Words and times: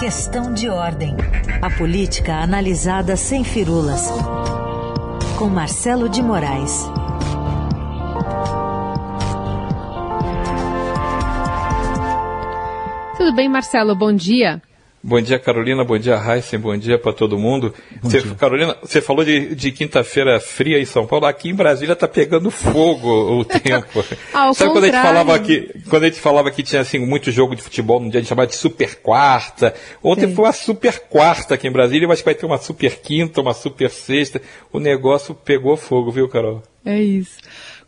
Questão 0.00 0.50
de 0.54 0.66
ordem. 0.66 1.14
A 1.60 1.68
política 1.76 2.36
analisada 2.36 3.16
sem 3.16 3.44
firulas. 3.44 4.10
Com 5.38 5.50
Marcelo 5.50 6.08
de 6.08 6.22
Moraes. 6.22 6.88
Tudo 13.18 13.34
bem, 13.34 13.46
Marcelo? 13.46 13.94
Bom 13.94 14.10
dia. 14.14 14.62
Bom 15.02 15.18
dia, 15.18 15.38
Carolina. 15.38 15.82
Bom 15.82 15.96
dia, 15.96 16.14
Heisen. 16.16 16.60
Bom 16.60 16.76
dia 16.76 16.98
para 16.98 17.14
todo 17.14 17.38
mundo. 17.38 17.72
Você, 18.02 18.20
Carolina, 18.34 18.76
você 18.82 19.00
falou 19.00 19.24
de, 19.24 19.54
de 19.54 19.72
quinta-feira 19.72 20.38
fria 20.38 20.78
em 20.78 20.84
São 20.84 21.06
Paulo. 21.06 21.24
Aqui 21.24 21.48
em 21.48 21.54
Brasília 21.54 21.94
está 21.94 22.06
pegando 22.06 22.50
fogo 22.50 23.40
o 23.40 23.44
tempo. 23.48 24.04
Ao 24.32 24.52
Sabe 24.52 24.72
contrário. 24.72 24.72
quando 24.72 24.84
a 24.84 24.86
gente 24.88 25.02
falava 25.02 25.38
que 25.38 25.80
quando 25.88 26.02
a 26.02 26.06
gente 26.06 26.20
falava 26.20 26.50
que 26.50 26.62
tinha 26.62 26.82
assim 26.82 26.98
muito 26.98 27.30
jogo 27.30 27.56
de 27.56 27.62
futebol 27.62 27.98
no 27.98 28.10
dia 28.10 28.18
a 28.18 28.22
gente 28.22 28.28
chamava 28.28 28.46
de 28.46 28.56
super 28.56 28.96
quarta. 28.96 29.74
Ontem 30.02 30.28
Sim. 30.28 30.34
foi 30.34 30.44
uma 30.44 30.52
super 30.52 30.98
quarta 31.08 31.54
aqui 31.54 31.66
em 31.66 31.72
Brasília, 31.72 32.06
mas 32.06 32.20
vai 32.20 32.34
ter 32.34 32.44
uma 32.44 32.58
super 32.58 32.96
quinta, 33.00 33.40
uma 33.40 33.54
super 33.54 33.88
sexta. 33.88 34.42
O 34.70 34.78
negócio 34.78 35.34
pegou 35.34 35.78
fogo, 35.78 36.10
viu, 36.10 36.28
Carol? 36.28 36.62
É 36.84 37.00
isso. 37.00 37.38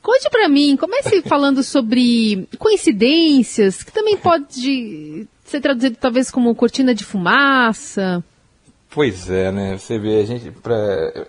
Conte 0.01 0.29
pra 0.31 0.48
mim, 0.48 0.77
comece 0.77 1.23
falando 1.23 1.62
sobre 1.62 2.48
coincidências, 2.59 3.83
que 3.84 3.92
também 3.92 4.17
pode 4.17 5.29
ser 5.52 5.61
traduzido 5.61 5.97
talvez 6.01 6.30
como 6.30 6.55
cortina 6.55 6.95
de 6.95 7.05
fumaça. 7.05 8.24
Pois 8.91 9.30
é, 9.30 9.52
né? 9.52 9.78
Você 9.78 9.98
vê, 9.98 10.20
a 10.20 10.25
gente. 10.25 10.51
Pra, 10.51 11.27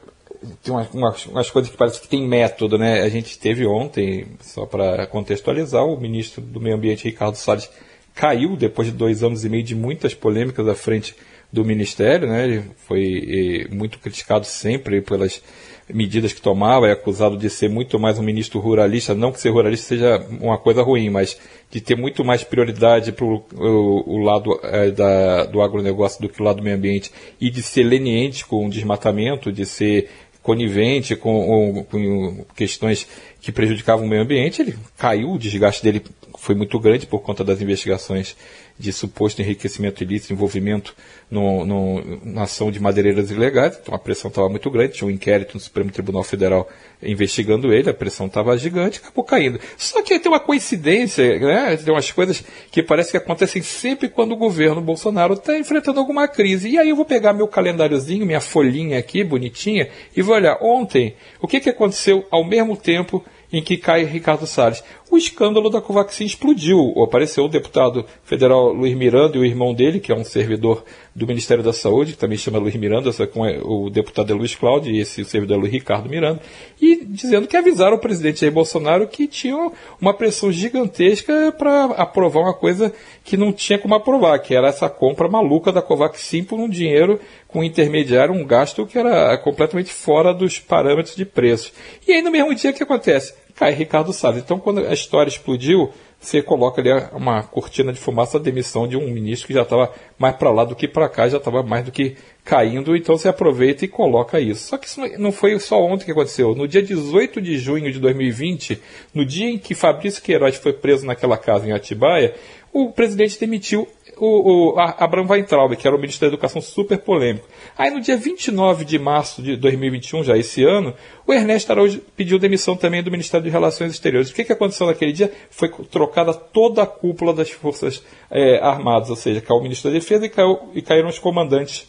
tem 0.62 0.74
umas, 0.74 1.26
umas, 1.26 1.50
coisas 1.50 1.72
que 1.72 1.78
parece 1.78 2.02
que 2.02 2.08
tem 2.08 2.28
método, 2.28 2.78
né? 2.78 3.02
A 3.02 3.10
gente 3.10 3.38
teve 3.38 3.66
ontem, 3.66 4.28
só 4.42 4.66
para 4.66 5.06
contextualizar, 5.08 5.86
o 5.86 6.00
ministro 6.00 6.42
do 6.42 6.60
Meio 6.60 6.76
Ambiente, 6.76 7.06
Ricardo 7.06 7.36
Salles, 7.36 7.70
caiu 8.14 8.56
depois 8.58 8.90
de 8.90 8.94
dois 8.94 9.24
anos 9.24 9.46
e 9.46 9.50
meio 9.50 9.64
de 9.64 9.76
muitas 9.76 10.14
polêmicas 10.14 10.68
à 10.68 10.76
frente 10.76 11.16
do 11.54 11.64
Ministério, 11.64 12.28
né? 12.28 12.44
Ele 12.46 12.64
foi 12.88 13.68
muito 13.72 14.00
criticado 14.00 14.44
sempre 14.44 15.00
pelas 15.02 15.40
medidas 15.88 16.34
que 16.34 16.42
tomava, 16.42 16.88
é 16.88 16.92
acusado 16.92 17.38
de 17.38 17.50
ser 17.50 17.70
muito 17.70 18.00
mais 18.00 18.18
um 18.18 18.24
ministro 18.24 18.60
ruralista, 18.60 19.14
não 19.14 19.32
que 19.32 19.40
ser 19.40 19.50
ruralista 19.50 19.88
seja 19.88 20.26
uma 20.42 20.58
coisa 20.58 20.82
ruim, 20.82 21.10
mas 21.10 21.38
de 21.70 21.80
ter 21.80 21.96
muito 21.96 22.24
mais 22.24 22.44
prioridade 22.44 23.12
para 23.12 23.26
o, 23.26 24.24
lado 24.24 24.60
eh, 24.64 24.92
da, 24.92 25.46
do 25.46 25.62
agronegócio 25.62 26.22
do 26.22 26.30
que 26.30 26.42
o 26.42 26.44
lado 26.44 26.58
do 26.58 26.64
meio 26.64 26.76
ambiente 26.76 27.12
e 27.40 27.52
de 27.52 27.62
ser 27.62 27.84
leniente 27.84 28.46
com 28.46 28.66
o 28.66 28.70
desmatamento, 28.70 29.52
de 29.52 29.66
ser 29.66 30.10
conivente 30.42 31.16
com, 31.16 31.86
com 31.90 32.46
questões 32.56 33.08
que 33.42 33.52
prejudicavam 33.52 34.06
o 34.06 34.10
meio 34.10 34.24
ambiente, 34.24 34.62
ele 34.62 34.76
caiu, 34.98 35.32
o 35.32 35.40
desgaste 35.40 35.84
dele 35.84 36.02
foi 36.38 36.56
muito 36.56 36.80
grande 36.80 37.06
por 37.06 37.20
conta 37.20 37.44
das 37.44 37.62
investigações 37.62 38.36
de 38.78 38.92
suposto 38.92 39.42
enriquecimento 39.42 40.04
ilícito, 40.04 40.34
envolvimento 40.34 40.96
no, 41.30 41.64
no, 41.66 42.20
na 42.24 42.44
ação 42.44 42.72
de 42.72 42.80
madeireiras 42.80 43.30
ilegais, 43.30 43.78
então 43.82 43.94
a 43.94 44.00
pressão 44.00 44.30
estava 44.30 44.50
muito 44.50 44.70
grande, 44.72 44.94
tinha 44.94 45.08
um 45.08 45.12
inquérito 45.12 45.54
no 45.54 45.60
Supremo 45.60 45.92
Tribunal 45.92 46.24
Federal 46.24 46.68
investigando 47.02 47.72
ele, 47.72 47.90
a 47.90 47.94
pressão 47.94 48.26
estava 48.26 48.58
gigante, 48.58 49.00
acabou 49.00 49.24
caindo. 49.24 49.60
Só 49.78 50.02
que 50.02 50.18
tem 50.20 50.32
uma 50.32 50.40
coincidência, 50.40 51.40
né? 51.40 51.78
tem 51.78 51.94
umas 51.94 52.12
coisas 52.12 52.44
que 52.72 52.82
parece 52.82 53.12
que 53.12 53.18
acontecem 53.18 53.62
sempre 53.62 54.10
quando 54.10 54.32
o 54.32 54.38
governo 54.38 54.82
Bolsonaro 54.82 55.34
está 55.34 55.58
enfrentando 55.58 56.00
alguma 56.00 56.28
crise. 56.28 56.70
E 56.70 56.78
aí 56.78 56.90
eu 56.90 56.96
vou 56.96 57.06
pegar 57.06 57.34
meu 57.34 57.48
calendáriozinho, 57.48 58.26
minha 58.26 58.42
folhinha 58.42 58.98
aqui, 58.98 59.24
bonitinha, 59.24 59.90
e 60.16 60.22
vou 60.22 60.36
olhar 60.36 60.58
ontem 60.62 61.16
o 61.40 61.48
que, 61.48 61.60
que 61.60 61.70
aconteceu 61.70 62.26
ao 62.32 62.44
mesmo 62.44 62.76
tempo 62.76 63.24
em 63.54 63.62
que 63.62 63.78
cai 63.78 64.04
Ricardo 64.04 64.48
Salles. 64.48 64.84
O 65.14 65.18
escândalo 65.18 65.70
da 65.70 65.80
Covaxin 65.80 66.26
explodiu. 66.26 66.92
Apareceu 67.04 67.46
o 67.46 67.48
deputado 67.48 68.04
federal 68.24 68.74
Luiz 68.74 68.96
Miranda 68.98 69.38
e 69.38 69.40
o 69.40 69.46
irmão 69.46 69.72
dele, 69.72 70.00
que 70.00 70.12
é 70.12 70.16
um 70.16 70.24
servidor 70.24 70.84
do 71.14 71.28
Ministério 71.28 71.64
da 71.64 71.72
Saúde, 71.72 72.14
que 72.14 72.18
também 72.18 72.36
chama 72.36 72.58
Luiz 72.58 72.76
Miranda, 72.76 73.12
que 73.14 73.40
o 73.64 73.92
deputado 73.92 74.34
é 74.34 74.36
Luiz 74.36 74.56
Cláudio 74.56 74.92
e 74.92 75.00
esse 75.00 75.24
servidor 75.24 75.58
é 75.58 75.60
Luiz 75.60 75.72
Ricardo 75.72 76.10
Miranda, 76.10 76.42
e 76.82 77.06
dizendo 77.06 77.48
que 77.48 77.56
avisaram 77.56 77.96
o 77.98 78.00
presidente 78.00 78.40
Jair 78.40 78.52
Bolsonaro 78.52 79.08
que 79.08 79.28
tinha 79.28 79.72
uma 80.02 80.16
pressão 80.16 80.52
gigantesca 80.52 81.54
para 81.56 81.86
aprovar 81.96 82.42
uma 82.42 82.54
coisa 82.56 82.92
que 83.24 83.38
não 83.38 83.54
tinha 83.54 83.78
como 83.78 83.94
aprovar, 83.94 84.40
que 84.40 84.56
era 84.56 84.70
essa 84.70 84.90
compra 84.90 85.30
maluca 85.30 85.72
da 85.72 85.84
Covaxin 85.84 86.44
por 86.44 86.60
um 86.60 86.68
dinheiro 86.68 87.20
com 87.48 87.60
um 87.60 87.64
intermediário, 87.64 88.34
um 88.34 88.44
gasto 88.44 88.84
que 88.88 88.98
era 88.98 89.38
completamente 89.38 89.94
fora 89.94 90.34
dos 90.34 90.58
parâmetros 90.58 91.16
de 91.16 91.24
preços. 91.24 91.72
E 92.08 92.14
aí 92.14 92.24
no 92.24 92.32
mesmo 92.32 92.56
dia 92.56 92.72
o 92.72 92.74
que 92.74 92.82
acontece? 92.82 93.43
Cai 93.56 93.74
Ricardo 93.74 94.12
Salles. 94.12 94.42
Então 94.44 94.60
quando 94.60 94.80
a 94.80 94.94
história 94.94 95.30
explodiu, 95.30 95.92
você 96.20 96.42
coloca 96.42 96.82
ali 96.82 96.90
uma 97.12 97.44
cortina 97.44 97.92
de 97.92 98.00
fumaça 98.00 98.40
da 98.40 98.46
demissão 98.46 98.88
de 98.88 98.96
um 98.96 99.10
ministro 99.12 99.48
que 99.48 99.54
já 99.54 99.64
estava 99.64 99.94
mais 100.18 100.36
para 100.38 100.50
lá 100.52 100.64
do 100.64 100.76
que 100.76 100.88
para 100.88 101.10
cá, 101.10 101.28
já 101.28 101.38
estava 101.38 101.62
mais 101.62 101.84
do 101.84 101.92
que 101.92 102.16
caindo, 102.46 102.96
então 102.96 103.18
você 103.18 103.28
aproveita 103.28 103.84
e 103.84 103.90
coloca 103.90 104.40
isso. 104.40 104.70
Só 104.70 104.78
que 104.78 104.88
isso 104.88 105.02
não 105.20 105.34
foi 105.34 105.60
só 105.60 105.82
ontem 105.84 106.06
que 106.06 106.12
aconteceu. 106.12 106.56
No 106.56 106.68
dia 106.68 106.82
18 106.82 107.42
de 107.42 107.58
junho 107.58 107.92
de 107.92 108.00
2020, 108.00 108.82
no 109.14 109.26
dia 109.26 109.50
em 109.50 109.58
que 109.58 109.76
Fabrício 109.76 110.24
Queiroz 110.24 110.56
foi 110.56 110.72
preso 110.72 111.06
naquela 111.06 111.38
casa 111.38 111.68
em 111.68 111.74
Atibaia, 111.74 112.34
o 112.72 112.92
presidente 112.92 113.40
demitiu 113.40 113.88
o, 114.18 114.74
o 114.74 114.80
Abraham 114.80 115.28
Weintraub, 115.30 115.76
que 115.76 115.88
era 115.88 115.96
o 115.96 116.00
ministro 116.00 116.28
da 116.28 116.34
Educação 116.34 116.62
super 116.62 116.98
polêmico. 117.00 117.48
Aí 117.78 117.90
no 117.90 118.02
dia 118.02 118.18
29 118.18 118.86
de 118.86 119.00
março 119.00 119.42
de 119.42 119.56
2021, 119.56 120.24
já 120.24 120.38
esse 120.38 120.64
ano, 120.64 120.94
o 121.26 121.34
Ernesto 121.34 121.72
Araújo 121.72 122.02
pediu 122.16 122.40
demissão 122.40 122.76
também 122.76 123.04
do 123.04 123.12
Ministério 123.12 123.44
de 123.44 123.50
Relações 123.50 123.92
Exteriores. 123.92 124.30
O 124.30 124.34
que, 124.34 124.44
que 124.44 124.54
aconteceu 124.54 124.88
naquele 124.88 125.12
dia? 125.12 125.32
Foi 125.50 125.70
trocada 125.70 126.34
toda 126.34 126.84
a 126.84 126.88
cúpula 126.88 127.34
das 127.34 127.50
Forças 127.50 128.04
é, 128.30 128.60
Armadas, 128.60 129.10
ou 129.10 129.16
seja, 129.16 129.42
caiu 129.42 129.60
o 129.60 129.64
ministro 129.64 129.92
da 129.92 129.98
Defesa 129.98 130.26
e, 130.26 130.30
caiu, 130.30 130.60
e 130.74 130.82
caíram 130.82 131.10
os 131.10 131.20
comandantes 131.20 131.88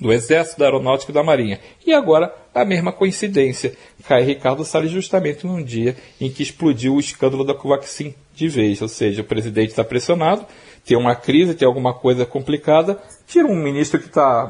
do 0.00 0.12
Exército, 0.12 0.58
da 0.58 0.66
Aeronáutica 0.66 1.12
e 1.12 1.14
da 1.14 1.22
Marinha. 1.22 1.60
E 1.86 1.92
agora, 1.92 2.34
a 2.54 2.64
mesma 2.64 2.92
coincidência. 2.92 3.74
Cai 4.06 4.22
Ricardo 4.22 4.64
Salles 4.64 4.90
justamente 4.90 5.46
num 5.46 5.62
dia 5.62 5.96
em 6.20 6.30
que 6.30 6.42
explodiu 6.42 6.94
o 6.94 7.00
escândalo 7.00 7.44
da 7.44 7.54
Covaxin 7.54 8.14
de 8.34 8.48
vez. 8.48 8.82
Ou 8.82 8.88
seja, 8.88 9.22
o 9.22 9.24
presidente 9.24 9.70
está 9.70 9.84
pressionado, 9.84 10.46
tem 10.84 10.96
uma 10.96 11.14
crise, 11.14 11.54
tem 11.54 11.66
alguma 11.66 11.94
coisa 11.94 12.26
complicada, 12.26 12.98
tira 13.26 13.46
um 13.46 13.54
ministro 13.54 14.00
que 14.00 14.06
está 14.06 14.46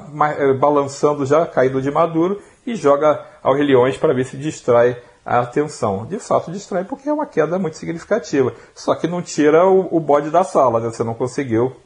balançando 0.58 1.26
já, 1.26 1.46
caído 1.46 1.80
de 1.82 1.90
maduro, 1.90 2.40
e 2.66 2.74
joga 2.74 3.24
aos 3.42 3.58
leões 3.58 3.96
para 3.96 4.14
ver 4.14 4.24
se 4.24 4.36
distrai 4.36 4.96
a 5.24 5.40
atenção. 5.40 6.06
De 6.06 6.18
fato, 6.18 6.50
distrai 6.50 6.84
porque 6.84 7.08
é 7.08 7.12
uma 7.12 7.26
queda 7.26 7.58
muito 7.58 7.76
significativa. 7.76 8.54
Só 8.74 8.94
que 8.94 9.06
não 9.06 9.22
tira 9.22 9.66
o, 9.66 9.96
o 9.96 10.00
bode 10.00 10.30
da 10.30 10.44
sala, 10.44 10.80
né? 10.80 10.88
você 10.88 11.04
não 11.04 11.14
conseguiu 11.14 11.76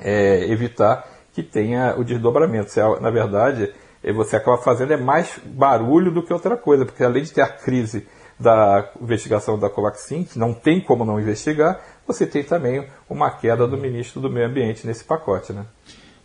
é, 0.00 0.44
evitar 0.50 1.06
que 1.32 1.42
tenha 1.42 1.94
o 1.96 2.04
desdobramento. 2.04 2.70
Você, 2.70 2.80
na 3.00 3.10
verdade, 3.10 3.72
você 4.14 4.36
acaba 4.36 4.58
fazendo 4.58 4.92
é 4.92 4.96
mais 4.96 5.38
barulho 5.44 6.10
do 6.10 6.22
que 6.22 6.32
outra 6.32 6.56
coisa, 6.56 6.84
porque 6.84 7.02
além 7.02 7.22
de 7.22 7.32
ter 7.32 7.42
a 7.42 7.48
crise 7.48 8.06
da 8.38 8.90
investigação 9.00 9.58
da 9.58 9.70
Covaxin, 9.70 10.24
que 10.24 10.38
não 10.38 10.52
tem 10.52 10.80
como 10.80 11.04
não 11.04 11.20
investigar, 11.20 11.80
você 12.06 12.26
tem 12.26 12.42
também 12.42 12.86
uma 13.08 13.30
queda 13.30 13.66
do 13.66 13.76
ministro 13.76 14.20
do 14.20 14.30
Meio 14.30 14.46
Ambiente 14.46 14.86
nesse 14.86 15.04
pacote, 15.04 15.52
né? 15.52 15.64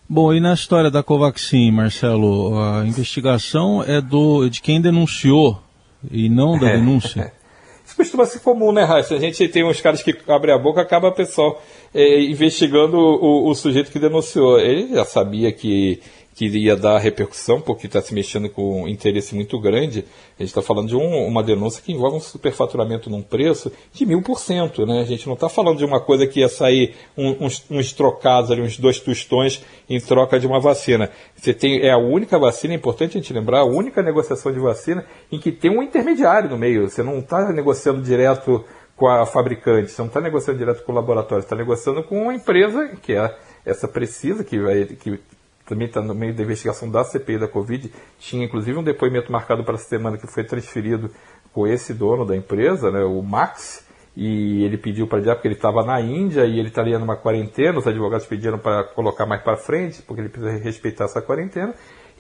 Bom, 0.07 0.33
e 0.33 0.39
na 0.39 0.53
história 0.53 0.89
da 0.89 1.03
Covaxin, 1.03 1.71
Marcelo, 1.71 2.59
a 2.59 2.83
investigação 2.85 3.83
é 3.83 4.01
do 4.01 4.49
de 4.49 4.59
quem 4.59 4.81
denunciou 4.81 5.61
e 6.11 6.27
não 6.27 6.57
da 6.57 6.71
denúncia? 6.71 7.31
Isso 7.85 7.95
costuma 7.95 8.25
ser 8.25 8.39
comum, 8.39 8.71
né, 8.71 8.83
Raíssa? 8.83 9.15
A 9.15 9.19
gente 9.19 9.47
tem 9.47 9.63
uns 9.63 9.81
caras 9.81 10.03
que 10.03 10.15
abrem 10.27 10.53
a 10.53 10.59
boca, 10.59 10.79
acaba 10.79 11.07
o 11.07 11.11
pessoal 11.11 11.59
é, 11.93 12.21
investigando 12.21 12.97
o, 12.97 13.49
o, 13.49 13.55
sujeito 13.55 13.91
que 13.91 13.97
denunciou. 13.97 14.59
Ele 14.59 14.93
já 14.93 15.03
sabia 15.03 15.51
que, 15.51 15.99
que 16.39 16.45
iria 16.45 16.73
dar 16.73 16.97
repercussão, 16.99 17.59
porque 17.59 17.85
está 17.85 18.01
se 18.01 18.13
mexendo 18.13 18.49
com 18.49 18.83
um 18.83 18.87
interesse 18.87 19.35
muito 19.35 19.59
grande. 19.59 20.05
A 20.37 20.41
gente 20.41 20.47
está 20.47 20.61
falando 20.61 20.87
de 20.87 20.95
um, 20.95 21.27
uma 21.27 21.43
denúncia 21.43 21.83
que 21.83 21.91
envolve 21.91 22.15
um 22.15 22.21
superfaturamento 22.21 23.09
num 23.09 23.21
preço 23.21 23.69
de 23.91 24.05
mil 24.05 24.21
por 24.21 24.39
cento. 24.39 24.85
Né? 24.85 25.01
A 25.01 25.03
gente 25.03 25.27
não 25.27 25.33
está 25.33 25.49
falando 25.49 25.79
de 25.79 25.83
uma 25.83 25.99
coisa 25.99 26.25
que 26.25 26.39
ia 26.39 26.47
sair 26.47 26.95
um, 27.17 27.43
uns, 27.43 27.65
uns, 27.69 27.91
trocados 27.91 28.51
ali, 28.51 28.61
uns 28.61 28.77
dois 28.77 29.01
tostões 29.01 29.61
em 29.89 29.99
troca 29.99 30.39
de 30.39 30.47
uma 30.47 30.61
vacina. 30.61 31.09
Você 31.35 31.53
tem, 31.53 31.81
é 31.81 31.91
a 31.91 31.97
única 31.97 32.39
vacina, 32.39 32.73
é 32.73 32.77
importante 32.77 33.17
a 33.17 33.19
gente 33.19 33.33
lembrar, 33.33 33.59
a 33.59 33.65
única 33.65 34.01
negociação 34.01 34.53
de 34.53 34.59
vacina 34.61 35.05
em 35.29 35.37
que 35.37 35.51
tem 35.51 35.69
um 35.69 35.83
intermediário 35.83 36.49
no 36.49 36.57
meio. 36.57 36.89
Você 36.89 37.03
não 37.03 37.19
está 37.19 37.51
negociando 37.51 38.01
direto 38.01 38.63
com 38.95 39.09
a 39.09 39.25
fabricante, 39.25 39.91
você 39.91 40.01
não 40.01 40.07
está 40.07 40.21
negociando 40.21 40.57
direto 40.57 40.85
com 40.85 40.93
o 40.93 40.95
laboratório, 40.95 41.43
está 41.43 41.55
negociando 41.57 42.01
com 42.01 42.21
uma 42.21 42.33
empresa 42.33 42.95
que 43.01 43.11
é 43.11 43.35
essa 43.65 43.89
precisa, 43.89 44.41
que, 44.41 44.57
vai, 44.57 44.85
que 44.85 45.19
também 45.69 45.87
está 45.87 46.01
no 46.01 46.15
meio 46.15 46.33
da 46.33 46.41
investigação 46.41 46.89
da 46.89 47.03
CPI 47.03 47.37
da 47.37 47.47
Covid. 47.47 47.93
Tinha 48.17 48.43
inclusive 48.43 48.75
um 48.75 48.83
depoimento 48.83 49.31
marcado 49.31 49.63
para 49.63 49.75
essa 49.75 49.87
semana 49.87 50.17
que 50.17 50.25
foi 50.25 50.43
transferido 50.43 51.11
com 51.53 51.67
esse 51.67 51.93
dono 51.93 52.25
da 52.25 52.35
empresa, 52.35 52.89
né, 52.89 53.03
o 53.03 53.21
Max, 53.21 53.87
e 54.17 54.63
ele 54.63 54.77
pediu 54.77 55.07
para 55.07 55.19
adiar 55.19 55.35
porque 55.35 55.47
ele 55.47 55.55
estava 55.55 55.85
na 55.85 56.01
Índia 56.01 56.45
e 56.45 56.59
ele 56.59 56.69
estaria 56.69 56.97
numa 56.97 57.15
quarentena. 57.15 57.77
Os 57.77 57.87
advogados 57.87 58.25
pediram 58.25 58.57
para 58.57 58.83
colocar 58.83 59.27
mais 59.27 59.43
para 59.43 59.55
frente, 59.55 60.01
porque 60.01 60.21
ele 60.21 60.29
precisa 60.29 60.57
respeitar 60.57 61.05
essa 61.05 61.21
quarentena. 61.21 61.73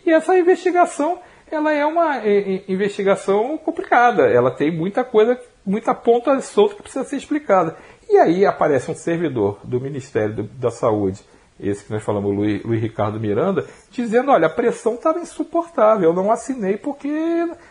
E 0.05 0.11
essa 0.11 0.37
investigação, 0.37 1.19
ela 1.51 1.73
é 1.73 1.85
uma 1.85 2.17
é, 2.23 2.63
investigação 2.67 3.57
complicada. 3.57 4.27
Ela 4.27 4.51
tem 4.51 4.71
muita 4.71 5.03
coisa, 5.03 5.37
muita 5.65 5.93
ponta 5.93 6.39
solta 6.39 6.75
que 6.75 6.83
precisa 6.83 7.03
ser 7.03 7.17
explicada. 7.17 7.75
E 8.09 8.15
aí 8.17 8.45
aparece 8.45 8.89
um 8.89 8.95
servidor 8.95 9.59
do 9.63 9.81
Ministério 9.81 10.43
da 10.43 10.69
Saúde 10.69 11.21
esse 11.59 11.83
que 11.83 11.91
nós 11.91 12.03
falamos, 12.03 12.33
Luiz, 12.35 12.63
Luiz 12.63 12.81
Ricardo 12.81 13.19
Miranda, 13.19 13.65
dizendo: 13.91 14.31
olha, 14.31 14.47
a 14.47 14.49
pressão 14.49 14.95
estava 14.95 15.19
insuportável, 15.19 16.09
eu 16.09 16.13
não 16.15 16.31
assinei 16.31 16.77
porque 16.77 17.09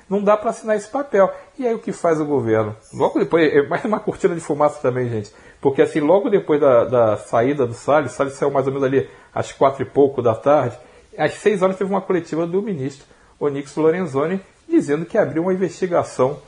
não 0.09 0.23
dá 0.23 0.37
para 0.37 0.51
assinar 0.51 0.77
esse 0.77 0.89
papel. 0.89 1.33
E 1.59 1.67
aí 1.67 1.75
o 1.75 1.79
que 1.79 1.93
faz 1.93 2.21
o 2.21 2.25
governo? 2.25 2.77
Logo 2.93 3.19
depois, 3.19 3.53
é 3.53 3.67
mais 3.67 3.85
uma 3.85 4.01
cortina 4.01 4.35
de 4.35 4.41
fumaça 4.41 4.81
também, 4.81 5.09
gente, 5.09 5.33
porque 5.61 5.83
assim, 5.83 6.01
logo 6.01 6.29
depois 6.29 6.61
da, 6.61 6.85
da 6.85 7.17
saída 7.17 7.67
do 7.67 7.75
Salles, 7.75 8.13
Salles 8.13 8.35
saiu 8.35 8.51
mais 8.51 8.67
ou 8.67 8.73
menos 8.73 8.87
ali 8.87 9.09
às 9.35 9.53
quatro 9.53 9.83
e 9.83 9.87
pouco 9.87 10.21
da 10.21 10.35
tarde, 10.35 10.79
às 11.17 11.35
seis 11.35 11.63
horas 11.63 11.77
teve 11.77 11.91
uma 11.91 12.01
coletiva 12.01 12.47
do 12.47 12.63
ministro 12.63 13.07
Onix 13.41 13.75
Lorenzoni 13.77 14.41
dizendo 14.69 15.07
que 15.07 15.17
abriu 15.17 15.43
uma 15.43 15.53
investigação 15.53 16.39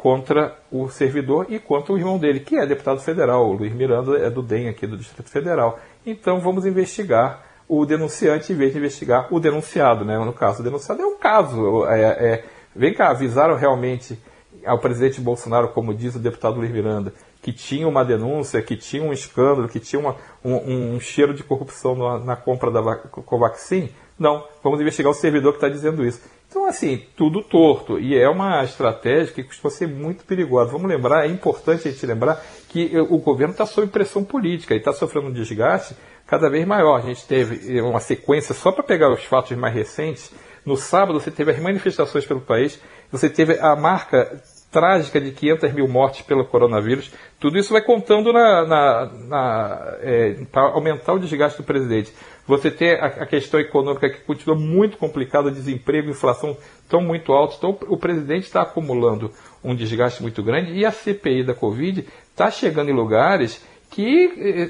contra 0.00 0.56
o 0.72 0.88
servidor 0.88 1.46
e 1.50 1.58
contra 1.58 1.92
o 1.92 1.98
irmão 1.98 2.18
dele, 2.18 2.40
que 2.40 2.56
é 2.56 2.66
deputado 2.66 3.00
federal. 3.00 3.50
O 3.50 3.52
Luiz 3.52 3.70
Miranda 3.74 4.16
é 4.18 4.30
do 4.30 4.42
DEM 4.42 4.68
aqui 4.68 4.86
do 4.86 4.96
Distrito 4.96 5.28
Federal. 5.28 5.78
Então 6.04 6.40
vamos 6.40 6.66
investigar 6.66 7.44
o 7.68 7.86
denunciante 7.86 8.52
em 8.52 8.56
vez 8.56 8.72
de 8.72 8.78
investigar 8.78 9.32
o 9.32 9.38
denunciado. 9.38 10.04
Né? 10.04 10.18
No 10.18 10.32
caso, 10.32 10.60
o 10.60 10.64
denunciado 10.64 11.02
é 11.02 11.06
um 11.06 11.18
caso. 11.18 11.86
É, 11.86 12.00
é, 12.02 12.44
vem 12.74 12.92
cá, 12.92 13.10
avisaram 13.10 13.54
realmente 13.54 14.18
ao 14.66 14.78
presidente 14.78 15.20
Bolsonaro, 15.20 15.68
como 15.68 15.94
diz 15.94 16.14
o 16.14 16.18
deputado 16.18 16.56
Luiz 16.56 16.70
Miranda, 16.70 17.12
que 17.40 17.52
tinha 17.52 17.88
uma 17.88 18.04
denúncia, 18.04 18.60
que 18.60 18.76
tinha 18.76 19.02
um 19.02 19.12
escândalo, 19.12 19.68
que 19.68 19.80
tinha 19.80 20.00
uma, 20.00 20.16
um, 20.44 20.94
um, 20.94 21.00
cheiro 21.00 21.32
de 21.32 21.42
corrupção 21.42 21.94
na, 21.94 22.18
na 22.18 22.36
compra 22.36 22.70
da 22.70 22.96
Covaxin? 22.96 23.90
Não, 24.20 24.46
vamos 24.62 24.78
investigar 24.78 25.10
o 25.10 25.14
servidor 25.14 25.52
que 25.52 25.56
está 25.56 25.68
dizendo 25.70 26.04
isso. 26.04 26.20
Então, 26.46 26.66
assim, 26.66 27.02
tudo 27.16 27.42
torto. 27.42 27.98
E 27.98 28.14
é 28.14 28.28
uma 28.28 28.62
estratégia 28.62 29.32
que 29.32 29.42
costuma 29.42 29.70
ser 29.70 29.88
muito 29.88 30.24
perigosa. 30.24 30.70
Vamos 30.70 30.90
lembrar, 30.90 31.24
é 31.24 31.28
importante 31.28 31.88
a 31.88 31.90
gente 31.90 32.04
lembrar 32.04 32.44
que 32.68 32.94
o 32.98 33.16
governo 33.16 33.52
está 33.52 33.64
sob 33.64 33.86
pressão 33.86 34.22
política 34.22 34.74
e 34.74 34.76
está 34.76 34.92
sofrendo 34.92 35.28
um 35.28 35.32
desgaste 35.32 35.96
cada 36.26 36.50
vez 36.50 36.66
maior. 36.66 36.98
A 36.98 37.00
gente 37.00 37.26
teve 37.26 37.80
uma 37.80 37.98
sequência, 37.98 38.54
só 38.54 38.70
para 38.70 38.82
pegar 38.82 39.10
os 39.10 39.24
fatos 39.24 39.56
mais 39.56 39.74
recentes, 39.74 40.30
no 40.66 40.76
sábado 40.76 41.18
você 41.18 41.30
teve 41.30 41.52
as 41.52 41.58
manifestações 41.58 42.26
pelo 42.26 42.42
país, 42.42 42.78
você 43.10 43.30
teve 43.30 43.58
a 43.58 43.74
marca 43.74 44.38
trágica 44.70 45.20
de 45.20 45.32
500 45.32 45.72
mil 45.72 45.88
mortes 45.88 46.22
pelo 46.22 46.44
coronavírus. 46.44 47.10
Tudo 47.40 47.58
isso 47.58 47.72
vai 47.72 47.82
contando 47.82 48.32
na, 48.32 48.66
na, 48.66 49.12
na 49.26 49.96
é, 50.00 50.36
para 50.50 50.62
aumentar 50.62 51.14
o 51.14 51.18
desgaste 51.18 51.58
do 51.58 51.64
presidente. 51.64 52.12
Você 52.50 52.68
tem 52.68 52.94
a, 52.94 53.24
questão 53.26 53.60
econômica 53.60 54.10
que 54.10 54.22
continua 54.22 54.56
muito 54.56 54.96
complicada, 54.96 55.52
desemprego, 55.52 56.10
inflação 56.10 56.56
tão 56.88 57.00
muito 57.00 57.32
altos. 57.32 57.56
Então 57.56 57.78
o 57.86 57.96
presidente 57.96 58.42
está 58.42 58.62
acumulando 58.62 59.30
um 59.62 59.72
desgaste 59.72 60.20
muito 60.20 60.42
grande 60.42 60.72
e 60.72 60.84
a 60.84 60.90
CPI 60.90 61.44
da 61.44 61.54
Covid 61.54 62.04
está 62.32 62.50
chegando 62.50 62.90
em 62.90 62.92
lugares 62.92 63.64
que 63.88 64.02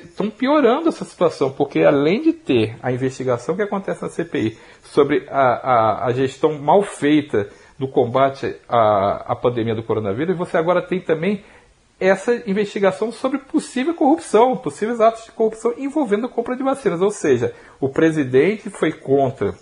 estão 0.04 0.26
eh, 0.26 0.32
piorando 0.36 0.90
essa 0.90 1.06
situação, 1.06 1.50
porque 1.50 1.80
além 1.80 2.20
de 2.20 2.34
ter 2.34 2.76
a 2.82 2.92
investigação 2.92 3.56
que 3.56 3.62
acontece 3.62 4.02
na 4.02 4.10
CPI 4.10 4.58
sobre 4.82 5.26
a, 5.30 5.40
a, 5.40 6.06
a 6.06 6.12
gestão 6.12 6.58
mal 6.58 6.82
feita 6.82 7.48
do 7.78 7.88
combate 7.88 8.56
à, 8.68 9.32
à 9.32 9.34
pandemia 9.34 9.74
do 9.74 9.82
coronavírus, 9.82 10.36
você 10.36 10.58
agora 10.58 10.82
tem 10.82 11.00
também 11.00 11.42
essa 12.00 12.42
investigação 12.48 13.12
sobre 13.12 13.38
possível 13.38 13.94
corrupção, 13.94 14.56
possíveis 14.56 15.00
atos 15.00 15.24
de 15.24 15.32
corrupção 15.32 15.74
envolvendo 15.76 16.26
a 16.26 16.30
compra 16.30 16.56
de 16.56 16.62
vacinas. 16.62 17.02
Ou 17.02 17.10
seja, 17.10 17.54
o 17.78 17.88
presidente 17.88 18.70
foi 18.70 18.90
contra, 18.90 19.54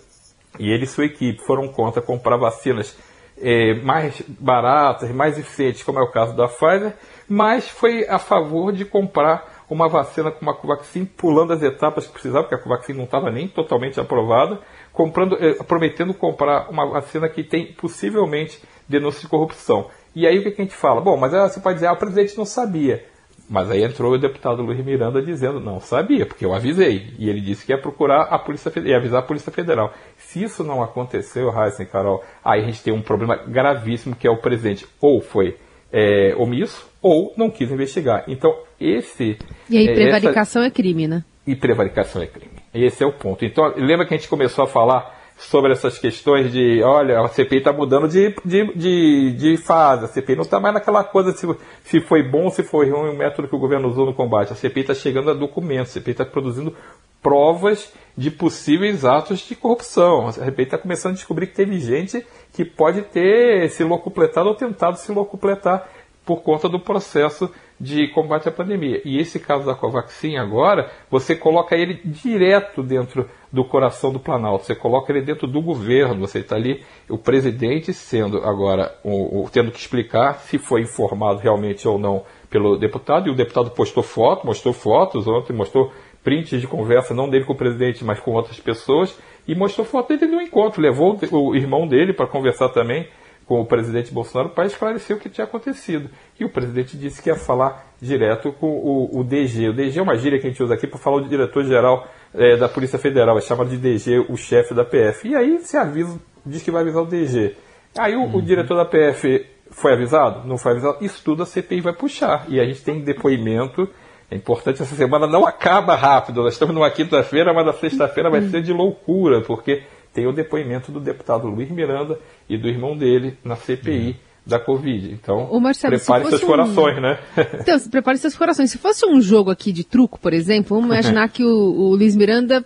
e 0.57 0.71
ele 0.71 0.85
e 0.85 0.87
sua 0.87 1.05
equipe 1.05 1.43
foram 1.43 1.67
contra 1.67 2.01
comprar 2.01 2.37
vacinas 2.37 2.97
é, 3.41 3.73
mais 3.75 4.21
baratas, 4.27 5.11
mais 5.11 5.37
eficientes, 5.37 5.83
como 5.83 5.99
é 5.99 6.01
o 6.01 6.11
caso 6.11 6.35
da 6.35 6.47
Pfizer, 6.47 6.95
mas 7.27 7.69
foi 7.69 8.07
a 8.07 8.19
favor 8.19 8.71
de 8.71 8.85
comprar 8.85 9.59
uma 9.69 9.87
vacina 9.87 10.31
com 10.31 10.41
uma 10.41 10.55
Covaxin, 10.55 11.05
pulando 11.05 11.53
as 11.53 11.61
etapas 11.61 12.07
que 12.07 12.13
precisava, 12.13 12.43
porque 12.43 12.55
a 12.55 12.63
Covaxin 12.63 12.93
não 12.93 13.03
estava 13.03 13.29
nem 13.29 13.47
totalmente 13.47 13.99
aprovada, 13.99 14.59
comprando, 14.91 15.37
eh, 15.39 15.63
prometendo 15.63 16.13
comprar 16.13 16.69
uma 16.69 16.87
vacina 16.87 17.29
que 17.29 17.43
tem 17.43 17.71
possivelmente 17.73 18.59
denúncia 18.87 19.21
de 19.21 19.27
corrupção. 19.27 19.89
E 20.15 20.27
aí 20.27 20.39
o 20.39 20.43
que 20.43 20.49
a 20.49 20.63
gente 20.63 20.75
fala? 20.75 21.01
Bom, 21.01 21.17
mas 21.17 21.31
você 21.31 21.59
pode 21.59 21.75
dizer, 21.75 21.87
ah, 21.87 21.93
o 21.93 21.97
presidente 21.97 22.37
não 22.37 22.45
sabia. 22.45 23.05
Mas 23.49 23.71
aí 23.71 23.83
entrou 23.83 24.13
o 24.13 24.17
deputado 24.17 24.61
Luiz 24.61 24.83
Miranda 24.85 25.23
dizendo, 25.23 25.59
não 25.59 25.79
sabia, 25.79 26.23
porque 26.23 26.45
eu 26.45 26.53
avisei. 26.53 27.13
E 27.17 27.27
ele 27.27 27.41
disse 27.41 27.65
que 27.65 27.71
ia 27.71 27.81
procurar 27.81 28.23
a 28.23 28.37
Polícia 28.37 28.69
Federal, 28.69 28.91
ia 28.91 28.97
avisar 28.97 29.19
a 29.21 29.25
Polícia 29.25 29.51
Federal. 29.51 29.91
Se 30.17 30.43
isso 30.43 30.63
não 30.63 30.83
aconteceu, 30.83 31.49
Heisen, 31.49 31.87
Carol, 31.87 32.23
aí 32.45 32.61
a 32.61 32.65
gente 32.65 32.83
tem 32.83 32.93
um 32.93 33.01
problema 33.01 33.35
gravíssimo 33.35 34.15
que 34.15 34.27
é 34.27 34.29
o 34.29 34.37
presidente 34.37 34.85
ou 35.01 35.19
foi 35.19 35.57
é, 35.91 36.35
omisso 36.37 36.87
ou 37.01 37.33
não 37.35 37.49
quis 37.49 37.71
investigar. 37.71 38.23
Então, 38.27 38.55
esse. 38.79 39.39
E 39.67 39.77
aí, 39.77 39.87
é, 39.87 39.93
prevaricação 39.95 40.61
essa... 40.61 40.71
é 40.71 40.71
crime, 40.71 41.07
né? 41.07 41.23
E 41.47 41.55
prevaricação 41.55 42.21
é 42.21 42.27
crime. 42.27 42.59
Esse 42.71 43.03
é 43.03 43.07
o 43.07 43.13
ponto. 43.13 43.43
Então, 43.43 43.73
lembra 43.75 44.05
que 44.05 44.13
a 44.13 44.17
gente 44.17 44.29
começou 44.29 44.63
a 44.63 44.67
falar 44.67 45.18
sobre 45.39 45.71
essas 45.71 45.97
questões 45.97 46.51
de, 46.51 46.83
olha, 46.83 47.21
a 47.21 47.27
CPI 47.29 47.59
está 47.59 47.71
mudando 47.71 48.09
de, 48.09 48.35
de, 48.43 48.73
de, 48.75 49.31
de, 49.31 49.57
fase, 49.57 50.03
a 50.03 50.07
CPI 50.07 50.35
não 50.35 50.43
está 50.43 50.59
mais 50.59 50.73
naquela 50.73 51.01
coisa 51.03 51.31
se, 51.31 51.47
se 51.83 52.01
foi 52.01 52.21
bom, 52.21 52.49
se 52.49 52.61
foi 52.61 52.89
ruim 52.89 53.11
o 53.11 53.17
método 53.17 53.47
que 53.47 53.55
o 53.55 53.59
governo 53.59 53.87
usou 53.87 54.05
no 54.05 54.13
combate. 54.13 54.51
A 54.51 54.55
CPI 54.55 54.81
está 54.81 54.93
chegando 54.93 55.31
a 55.31 55.33
documentos, 55.33 55.91
a 55.91 55.93
CPI 55.93 56.11
está 56.11 56.25
produzindo 56.25 56.75
provas 57.21 57.91
de 58.17 58.29
possíveis 58.29 59.05
atos 59.05 59.39
de 59.39 59.55
corrupção. 59.55 60.27
A 60.27 60.33
CPI 60.33 60.63
está 60.63 60.77
começando 60.77 61.13
a 61.13 61.15
descobrir 61.15 61.47
que 61.47 61.55
teve 61.55 61.79
gente 61.79 62.25
que 62.53 62.65
pode 62.65 63.03
ter 63.03 63.69
se 63.69 63.83
locupletado 63.83 64.49
ou 64.49 64.55
tentado 64.55 64.97
se 64.97 65.11
locupletar 65.11 65.87
por 66.29 66.43
conta 66.43 66.69
do 66.69 66.79
processo 66.79 67.51
de 67.79 68.07
combate 68.09 68.47
à 68.47 68.51
pandemia. 68.51 69.01
E 69.03 69.17
esse 69.17 69.39
caso 69.39 69.65
da 69.65 69.73
Covaxin 69.73 70.35
agora, 70.35 70.91
você 71.09 71.35
coloca 71.35 71.75
ele 71.75 71.99
direto 72.05 72.83
dentro 72.83 73.27
do 73.51 73.65
coração 73.65 74.11
do 74.13 74.19
Planalto, 74.19 74.63
você 74.63 74.75
coloca 74.75 75.11
ele 75.11 75.23
dentro 75.23 75.47
do 75.47 75.59
governo, 75.59 76.19
você 76.19 76.37
está 76.37 76.55
ali, 76.55 76.83
o 77.09 77.17
presidente 77.17 77.91
sendo 77.93 78.45
agora, 78.45 78.95
o, 79.03 79.41
o, 79.41 79.49
tendo 79.49 79.71
que 79.71 79.79
explicar 79.79 80.35
se 80.35 80.59
foi 80.59 80.81
informado 80.81 81.39
realmente 81.39 81.87
ou 81.87 81.97
não 81.97 82.23
pelo 82.47 82.77
deputado, 82.77 83.27
e 83.27 83.31
o 83.31 83.35
deputado 83.35 83.71
postou 83.71 84.03
foto, 84.03 84.45
mostrou 84.45 84.71
fotos 84.71 85.27
ontem, 85.27 85.51
mostrou 85.51 85.91
prints 86.23 86.61
de 86.61 86.67
conversa, 86.67 87.15
não 87.15 87.27
dele 87.27 87.45
com 87.45 87.53
o 87.53 87.57
presidente, 87.57 88.05
mas 88.05 88.19
com 88.19 88.33
outras 88.33 88.59
pessoas, 88.59 89.17
e 89.47 89.55
mostrou 89.55 89.83
foto 89.83 90.15
dele 90.15 90.31
no 90.31 90.39
encontro, 90.39 90.79
levou 90.79 91.17
o 91.31 91.55
irmão 91.55 91.87
dele 91.87 92.13
para 92.13 92.27
conversar 92.27 92.69
também, 92.69 93.07
com 93.49 93.59
o 93.59 93.65
presidente 93.65 94.13
Bolsonaro 94.13 94.51
para 94.51 94.67
esclarecer 94.67 95.17
o 95.17 95.19
que 95.19 95.27
tinha 95.27 95.43
acontecido. 95.43 96.07
E 96.39 96.45
o 96.45 96.49
presidente 96.49 96.95
disse 96.95 97.19
que 97.19 97.29
ia 97.29 97.35
falar 97.35 97.91
direto 97.99 98.53
com 98.53 98.67
o, 98.67 99.19
o 99.19 99.23
DG. 99.23 99.69
O 99.69 99.73
DG 99.73 99.97
é 99.97 100.03
uma 100.03 100.15
gíria 100.15 100.39
que 100.39 100.45
a 100.45 100.49
gente 100.51 100.61
usa 100.61 100.75
aqui 100.75 100.85
para 100.85 100.99
falar 100.99 101.17
o 101.17 101.27
diretor-geral 101.27 102.07
é, 102.31 102.55
da 102.57 102.69
Polícia 102.69 102.99
Federal, 102.99 103.35
é 103.39 103.41
chamado 103.41 103.71
de 103.71 103.77
DG 103.77 104.19
o 104.29 104.37
chefe 104.37 104.75
da 104.75 104.85
PF. 104.85 105.27
E 105.27 105.35
aí 105.35 105.57
se 105.61 105.75
avisa, 105.75 106.19
diz 106.45 106.61
que 106.61 106.69
vai 106.69 106.83
avisar 106.83 107.01
o 107.01 107.07
DG. 107.07 107.55
Aí 107.97 108.15
o, 108.15 108.19
uhum. 108.19 108.35
o 108.35 108.41
diretor 108.43 108.75
da 108.75 108.85
PF 108.85 109.47
foi 109.71 109.93
avisado? 109.93 110.47
Não 110.47 110.59
foi 110.59 110.73
avisado? 110.73 111.03
Isso 111.03 111.23
tudo 111.25 111.41
a 111.41 111.45
CPI 111.47 111.81
vai 111.81 111.93
puxar. 111.93 112.45
E 112.49 112.59
a 112.59 112.65
gente 112.65 112.83
tem 112.83 113.01
depoimento. 113.01 113.89
É 114.29 114.35
importante, 114.35 114.79
essa 114.79 114.95
semana 114.95 115.25
não 115.25 115.43
acaba 115.43 115.95
rápido. 115.95 116.43
Nós 116.43 116.53
estamos 116.53 116.75
numa 116.75 116.91
quinta-feira, 116.91 117.51
mas 117.51 117.65
na 117.65 117.73
sexta-feira 117.73 118.29
vai 118.29 118.43
ser 118.43 118.61
de 118.61 118.71
loucura, 118.71 119.41
porque 119.41 119.81
tem 120.13 120.27
o 120.27 120.33
depoimento 120.33 120.91
do 120.91 120.99
deputado 120.99 121.47
Luiz 121.47 121.69
Miranda 121.69 122.19
e 122.47 122.57
do 122.57 122.67
irmão 122.67 122.97
dele 122.97 123.37
na 123.43 123.55
CPI. 123.55 124.07
Uhum. 124.07 124.29
Da 124.45 124.57
Covid. 124.57 125.11
Então, 125.11 125.59
Marcelo, 125.59 125.95
prepare 125.95 126.23
se 126.23 126.29
seus 126.31 126.41
um... 126.41 126.47
corações, 126.47 126.99
né? 126.99 127.19
Então, 127.61 127.79
prepare 127.91 128.17
seus 128.17 128.35
corações. 128.35 128.71
Se 128.71 128.79
fosse 128.79 129.05
um 129.05 129.21
jogo 129.21 129.51
aqui 129.51 129.71
de 129.71 129.83
truco, 129.83 130.19
por 130.19 130.33
exemplo, 130.33 130.75
vamos 130.75 130.91
imaginar 130.91 131.29
que 131.29 131.43
o, 131.43 131.49
o 131.49 131.95
Luiz 131.95 132.15
Miranda 132.15 132.65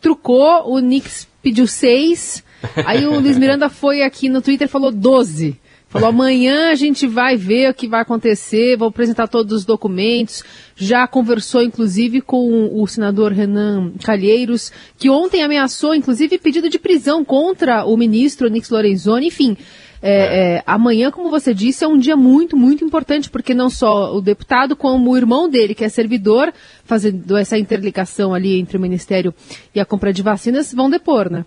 trucou, 0.00 0.68
o 0.68 0.80
Nix 0.80 1.28
pediu 1.40 1.68
seis, 1.68 2.42
aí 2.84 3.06
o 3.06 3.20
Luiz 3.20 3.38
Miranda 3.38 3.68
foi 3.68 4.02
aqui 4.02 4.28
no 4.28 4.42
Twitter 4.42 4.66
e 4.66 4.70
falou 4.70 4.90
12. 4.90 5.56
Falou, 5.92 6.08
amanhã 6.08 6.70
a 6.70 6.74
gente 6.74 7.06
vai 7.06 7.36
ver 7.36 7.68
o 7.68 7.74
que 7.74 7.86
vai 7.86 8.00
acontecer, 8.00 8.78
vou 8.78 8.88
apresentar 8.88 9.28
todos 9.28 9.52
os 9.52 9.66
documentos. 9.66 10.42
Já 10.74 11.06
conversou, 11.06 11.62
inclusive, 11.62 12.22
com 12.22 12.80
o 12.80 12.86
senador 12.86 13.30
Renan 13.30 13.92
Calheiros, 14.02 14.72
que 14.96 15.10
ontem 15.10 15.42
ameaçou, 15.42 15.94
inclusive, 15.94 16.38
pedido 16.38 16.70
de 16.70 16.78
prisão 16.78 17.22
contra 17.22 17.84
o 17.84 17.94
ministro 17.94 18.48
Nix 18.48 18.70
Lorenzoni. 18.70 19.26
Enfim, 19.26 19.54
é, 20.00 20.54
é, 20.56 20.62
amanhã, 20.66 21.10
como 21.10 21.28
você 21.28 21.52
disse, 21.52 21.84
é 21.84 21.88
um 21.88 21.98
dia 21.98 22.16
muito, 22.16 22.56
muito 22.56 22.82
importante, 22.82 23.28
porque 23.28 23.52
não 23.52 23.68
só 23.68 24.16
o 24.16 24.22
deputado, 24.22 24.74
como 24.74 25.10
o 25.10 25.16
irmão 25.18 25.46
dele, 25.46 25.74
que 25.74 25.84
é 25.84 25.90
servidor, 25.90 26.54
fazendo 26.84 27.36
essa 27.36 27.58
interligação 27.58 28.32
ali 28.32 28.58
entre 28.58 28.78
o 28.78 28.80
Ministério 28.80 29.34
e 29.74 29.78
a 29.78 29.84
compra 29.84 30.10
de 30.10 30.22
vacinas, 30.22 30.72
vão 30.72 30.88
depor, 30.88 31.30
né? 31.30 31.44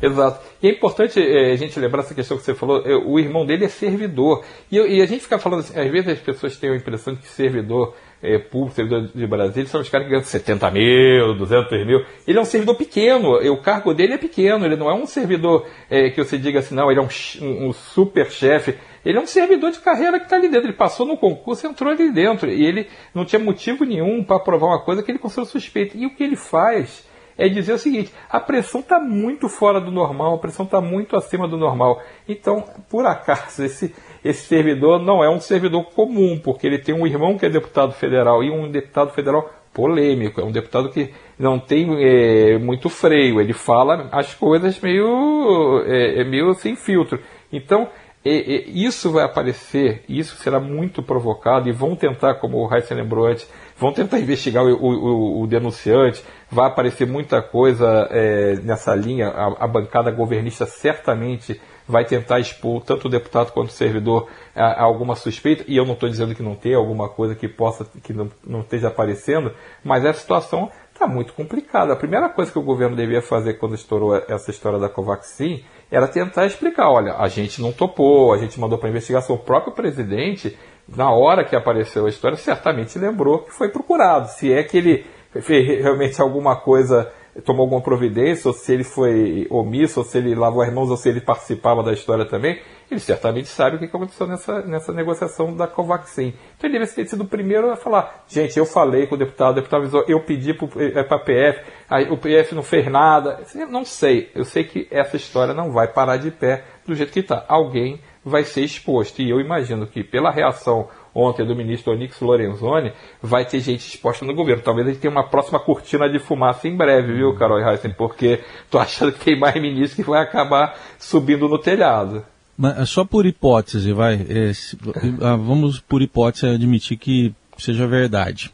Exato. 0.00 0.40
E 0.62 0.68
é 0.68 0.70
importante 0.70 1.20
é, 1.20 1.52
a 1.52 1.56
gente 1.56 1.78
lembrar 1.78 2.02
essa 2.02 2.14
questão 2.14 2.36
que 2.36 2.44
você 2.44 2.54
falou, 2.54 2.82
é, 2.86 2.94
o 2.94 3.18
irmão 3.18 3.44
dele 3.44 3.64
é 3.64 3.68
servidor. 3.68 4.44
E, 4.70 4.76
e, 4.76 5.02
a 5.02 5.06
gente 5.06 5.22
fica 5.22 5.38
falando 5.38 5.60
assim, 5.60 5.78
às 5.78 5.90
vezes 5.90 6.08
as 6.08 6.18
pessoas 6.20 6.56
têm 6.56 6.70
a 6.70 6.76
impressão 6.76 7.14
de 7.14 7.20
que 7.20 7.26
servidor 7.26 7.94
é, 8.22 8.38
público, 8.38 8.76
servidor 8.76 9.08
de 9.12 9.26
Brasília, 9.26 9.68
são 9.68 9.80
os 9.80 9.88
caras 9.88 10.06
que 10.06 10.10
ganham 10.12 10.24
70 10.24 10.70
mil, 10.70 11.34
200 11.36 11.86
mil. 11.86 12.04
Ele 12.26 12.38
é 12.38 12.40
um 12.40 12.44
servidor 12.44 12.76
pequeno, 12.76 13.34
o 13.52 13.56
cargo 13.60 13.92
dele 13.92 14.14
é 14.14 14.18
pequeno, 14.18 14.64
ele 14.64 14.76
não 14.76 14.90
é 14.90 14.94
um 14.94 15.06
servidor 15.06 15.66
que 15.88 16.22
você 16.22 16.36
diga 16.36 16.58
assim, 16.58 16.74
não, 16.74 16.90
ele 16.90 17.00
é 17.00 17.02
um, 17.02 17.68
um 17.68 17.72
super 17.72 18.30
chefe. 18.30 18.76
Ele 19.04 19.16
é 19.16 19.20
um 19.20 19.26
servidor 19.26 19.70
de 19.70 19.78
carreira 19.78 20.18
que 20.18 20.26
está 20.26 20.36
ali 20.36 20.48
dentro. 20.48 20.66
Ele 20.66 20.76
passou 20.76 21.06
no 21.06 21.16
concurso 21.16 21.66
entrou 21.66 21.90
ali 21.90 22.10
dentro. 22.10 22.50
E 22.50 22.64
ele 22.66 22.88
não 23.14 23.24
tinha 23.24 23.38
motivo 23.38 23.84
nenhum 23.84 24.22
para 24.22 24.40
provar 24.40 24.66
uma 24.66 24.82
coisa 24.84 25.02
que 25.02 25.10
ele 25.10 25.18
considerou 25.18 25.46
suspeita. 25.46 25.96
E 25.96 26.04
o 26.04 26.10
que 26.10 26.22
ele 26.22 26.36
faz 26.36 27.07
é 27.38 27.48
dizer 27.48 27.72
o 27.74 27.78
seguinte: 27.78 28.12
a 28.28 28.40
pressão 28.40 28.80
está 28.80 28.98
muito 28.98 29.48
fora 29.48 29.80
do 29.80 29.92
normal, 29.92 30.34
a 30.34 30.38
pressão 30.38 30.66
está 30.66 30.80
muito 30.80 31.16
acima 31.16 31.46
do 31.46 31.56
normal. 31.56 32.02
Então, 32.28 32.64
por 32.90 33.06
acaso, 33.06 33.64
esse, 33.64 33.94
esse 34.24 34.46
servidor 34.46 35.00
não 35.00 35.22
é 35.22 35.30
um 35.30 35.40
servidor 35.40 35.84
comum, 35.94 36.38
porque 36.42 36.66
ele 36.66 36.78
tem 36.78 36.94
um 36.94 37.06
irmão 37.06 37.38
que 37.38 37.46
é 37.46 37.48
deputado 37.48 37.92
federal 37.92 38.42
e 38.42 38.50
um 38.50 38.68
deputado 38.68 39.12
federal 39.12 39.48
polêmico, 39.72 40.40
é 40.40 40.44
um 40.44 40.50
deputado 40.50 40.90
que 40.90 41.14
não 41.38 41.60
tem 41.60 41.86
é, 42.02 42.58
muito 42.58 42.88
freio, 42.88 43.40
ele 43.40 43.52
fala 43.52 44.08
as 44.10 44.34
coisas 44.34 44.80
meio, 44.80 45.84
é, 45.86 46.22
é 46.22 46.24
meio 46.24 46.52
sem 46.54 46.74
filtro. 46.74 47.20
Então, 47.52 47.88
é, 48.28 48.68
isso 48.68 49.10
vai 49.10 49.24
aparecer, 49.24 50.02
isso 50.08 50.36
será 50.36 50.58
muito 50.58 51.02
provocado 51.02 51.68
e 51.68 51.72
vão 51.72 51.94
tentar, 51.94 52.34
como 52.34 52.58
o 52.58 52.74
Heisen 52.74 52.96
lembrou 52.96 53.26
antes, 53.26 53.48
vão 53.76 53.92
tentar 53.92 54.18
investigar 54.20 54.64
o, 54.64 54.74
o, 54.74 55.42
o 55.42 55.46
denunciante, 55.46 56.22
vai 56.50 56.66
aparecer 56.66 57.06
muita 57.06 57.40
coisa 57.40 58.08
é, 58.10 58.56
nessa 58.62 58.94
linha, 58.94 59.28
a, 59.28 59.64
a, 59.64 59.68
bancada 59.68 60.10
governista 60.10 60.66
certamente 60.66 61.60
vai 61.86 62.04
tentar 62.04 62.38
expor 62.38 62.82
tanto 62.82 63.06
o 63.06 63.10
deputado 63.10 63.52
quanto 63.52 63.70
o 63.70 63.72
servidor 63.72 64.28
a, 64.54 64.64
a 64.64 64.82
alguma 64.82 65.14
suspeita, 65.14 65.64
e 65.66 65.76
eu 65.76 65.86
não 65.86 65.94
estou 65.94 66.08
dizendo 66.08 66.34
que 66.34 66.42
não 66.42 66.54
tem 66.54 66.74
alguma 66.74 67.08
coisa 67.08 67.34
que 67.34 67.48
possa, 67.48 67.86
que 68.02 68.12
não, 68.12 68.28
não 68.46 68.60
esteja 68.60 68.88
aparecendo, 68.88 69.52
mas 69.82 70.04
a 70.04 70.12
situação 70.12 70.70
está 70.98 71.06
muito 71.06 71.32
complicada. 71.32 71.92
A 71.92 71.96
primeira 71.96 72.28
coisa 72.28 72.50
que 72.50 72.58
o 72.58 72.62
governo 72.62 72.96
devia 72.96 73.22
fazer 73.22 73.54
quando 73.54 73.76
estourou 73.76 74.16
essa 74.16 74.50
história 74.50 74.78
da 74.78 74.88
Covaxin 74.88 75.64
era 75.90 76.06
tentar 76.06 76.46
explicar, 76.46 76.90
olha, 76.90 77.14
a 77.18 77.28
gente 77.28 77.62
não 77.62 77.72
topou, 77.72 78.32
a 78.32 78.38
gente 78.38 78.60
mandou 78.60 78.78
para 78.78 78.90
investigação, 78.90 79.36
o 79.36 79.38
próprio 79.38 79.72
presidente 79.72 80.56
na 80.88 81.10
hora 81.10 81.44
que 81.44 81.54
apareceu 81.54 82.06
a 82.06 82.08
história, 82.08 82.36
certamente 82.36 82.98
lembrou 82.98 83.40
que 83.40 83.52
foi 83.52 83.68
procurado. 83.68 84.28
Se 84.28 84.52
é 84.52 84.62
que 84.62 84.78
ele 84.78 85.06
fez 85.42 85.82
realmente 85.82 86.20
alguma 86.20 86.56
coisa, 86.56 87.12
tomou 87.44 87.62
alguma 87.62 87.80
providência, 87.80 88.48
ou 88.48 88.54
se 88.54 88.72
ele 88.72 88.84
foi 88.84 89.46
omisso, 89.50 90.00
ou 90.00 90.04
se 90.04 90.18
ele 90.18 90.34
lavou 90.34 90.62
as 90.62 90.72
mãos, 90.72 90.90
ou 90.90 90.96
se 90.96 91.08
ele 91.08 91.20
participava 91.20 91.82
da 91.82 91.92
história 91.92 92.24
também, 92.24 92.60
ele 92.90 93.00
certamente 93.00 93.48
sabe 93.48 93.76
o 93.76 93.78
que 93.78 93.84
aconteceu 93.84 94.26
nessa, 94.26 94.62
nessa 94.62 94.92
negociação 94.92 95.54
da 95.54 95.66
Covaxin. 95.66 96.34
Então 96.56 96.70
ele 96.70 96.78
deve 96.78 96.92
ter 96.92 97.06
sido 97.06 97.22
o 97.22 97.28
primeiro 97.28 97.70
a 97.70 97.76
falar: 97.76 98.24
gente, 98.26 98.58
eu 98.58 98.64
falei 98.64 99.06
com 99.06 99.14
o 99.14 99.18
deputado, 99.18 99.52
o 99.52 99.54
deputado 99.56 99.80
avisou, 99.82 100.04
eu 100.08 100.20
pedi 100.20 100.54
para 100.54 101.16
a 101.16 101.18
PF, 101.18 101.60
aí 101.88 102.10
o 102.10 102.16
PF 102.16 102.54
não 102.54 102.62
fez 102.62 102.86
nada. 102.90 103.40
Eu 103.54 103.68
não 103.68 103.84
sei, 103.84 104.30
eu 104.34 104.44
sei 104.44 104.64
que 104.64 104.88
essa 104.90 105.16
história 105.16 105.52
não 105.52 105.70
vai 105.70 105.88
parar 105.88 106.16
de 106.16 106.30
pé 106.30 106.64
do 106.86 106.94
jeito 106.94 107.12
que 107.12 107.20
está. 107.20 107.44
Alguém 107.46 108.00
vai 108.24 108.44
ser 108.44 108.62
exposto. 108.62 109.20
E 109.20 109.30
eu 109.30 109.40
imagino 109.40 109.86
que, 109.86 110.02
pela 110.02 110.30
reação 110.30 110.88
ontem 111.18 111.44
do 111.44 111.56
ministro 111.56 111.92
Onix 111.92 112.20
Lorenzoni, 112.20 112.92
vai 113.20 113.44
ter 113.44 113.60
gente 113.60 113.88
exposta 113.88 114.24
no 114.24 114.34
governo. 114.34 114.62
Talvez 114.62 114.86
a 114.86 114.90
gente 114.90 115.00
tenha 115.00 115.10
uma 115.10 115.24
próxima 115.24 115.58
cortina 115.58 116.08
de 116.08 116.20
fumaça 116.20 116.68
em 116.68 116.76
breve, 116.76 117.12
viu, 117.14 117.34
Carol 117.34 117.58
Heissen? 117.58 117.92
Porque 117.92 118.40
tô 118.70 118.78
achando 118.78 119.12
que 119.12 119.24
tem 119.24 119.38
mais 119.38 119.60
ministro 119.60 120.02
que 120.04 120.08
vai 120.08 120.22
acabar 120.22 120.78
subindo 120.98 121.48
no 121.48 121.58
telhado. 121.58 122.24
Mas 122.56 122.78
é 122.78 122.84
só 122.84 123.04
por 123.04 123.26
hipótese, 123.26 123.92
vai. 123.92 124.14
É, 124.28 124.52
se, 124.52 124.78
ah, 125.20 125.36
vamos 125.36 125.80
por 125.80 126.02
hipótese 126.02 126.46
admitir 126.46 126.96
que 126.96 127.34
seja 127.56 127.86
verdade. 127.86 128.52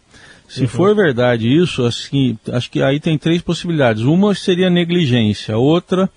Se 0.49 0.63
uhum. 0.63 0.69
for 0.69 0.95
verdade 0.95 1.49
isso, 1.49 1.85
assim, 1.85 2.39
acho 2.53 2.71
que 2.71 2.83
aí 2.83 3.01
tem 3.01 3.19
três 3.19 3.43
possibilidades. 3.43 4.03
Uma 4.03 4.35
seria 4.35 4.71
negligência, 4.71 5.57
outra 5.57 6.09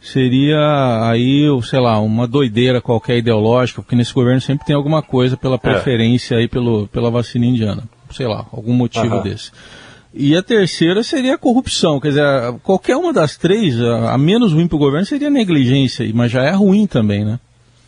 seria 0.00 1.08
aí, 1.08 1.46
sei 1.62 1.80
lá, 1.80 2.00
uma 2.00 2.26
doideira 2.26 2.80
qualquer 2.80 3.18
ideológica, 3.18 3.82
porque 3.82 3.96
nesse 3.96 4.12
governo 4.12 4.40
sempre 4.40 4.66
tem 4.66 4.76
alguma 4.76 5.02
coisa 5.02 5.36
pela 5.36 5.56
é. 5.56 5.58
preferência 5.58 6.36
é. 6.36 6.38
aí 6.38 6.48
pelo, 6.48 6.86
pela 6.88 7.10
vacina 7.10 7.46
indiana. 7.46 7.84
Sei 8.10 8.26
lá, 8.26 8.46
algum 8.52 8.72
motivo 8.72 9.20
desse. 9.20 9.50
E 10.14 10.34
a 10.34 10.42
terceira 10.42 11.02
seria 11.02 11.34
a 11.34 11.38
corrupção. 11.38 12.00
Quer 12.00 12.08
dizer, 12.08 12.24
qualquer 12.62 12.96
uma 12.96 13.12
das 13.12 13.36
três, 13.36 13.78
a, 13.80 14.14
a 14.14 14.18
menos 14.18 14.52
ruim 14.52 14.66
para 14.66 14.76
o 14.76 14.78
governo, 14.78 15.04
seria 15.04 15.28
negligência, 15.28 16.10
mas 16.14 16.30
já 16.32 16.42
é 16.42 16.52
ruim 16.52 16.86
também, 16.86 17.24
né? 17.24 17.38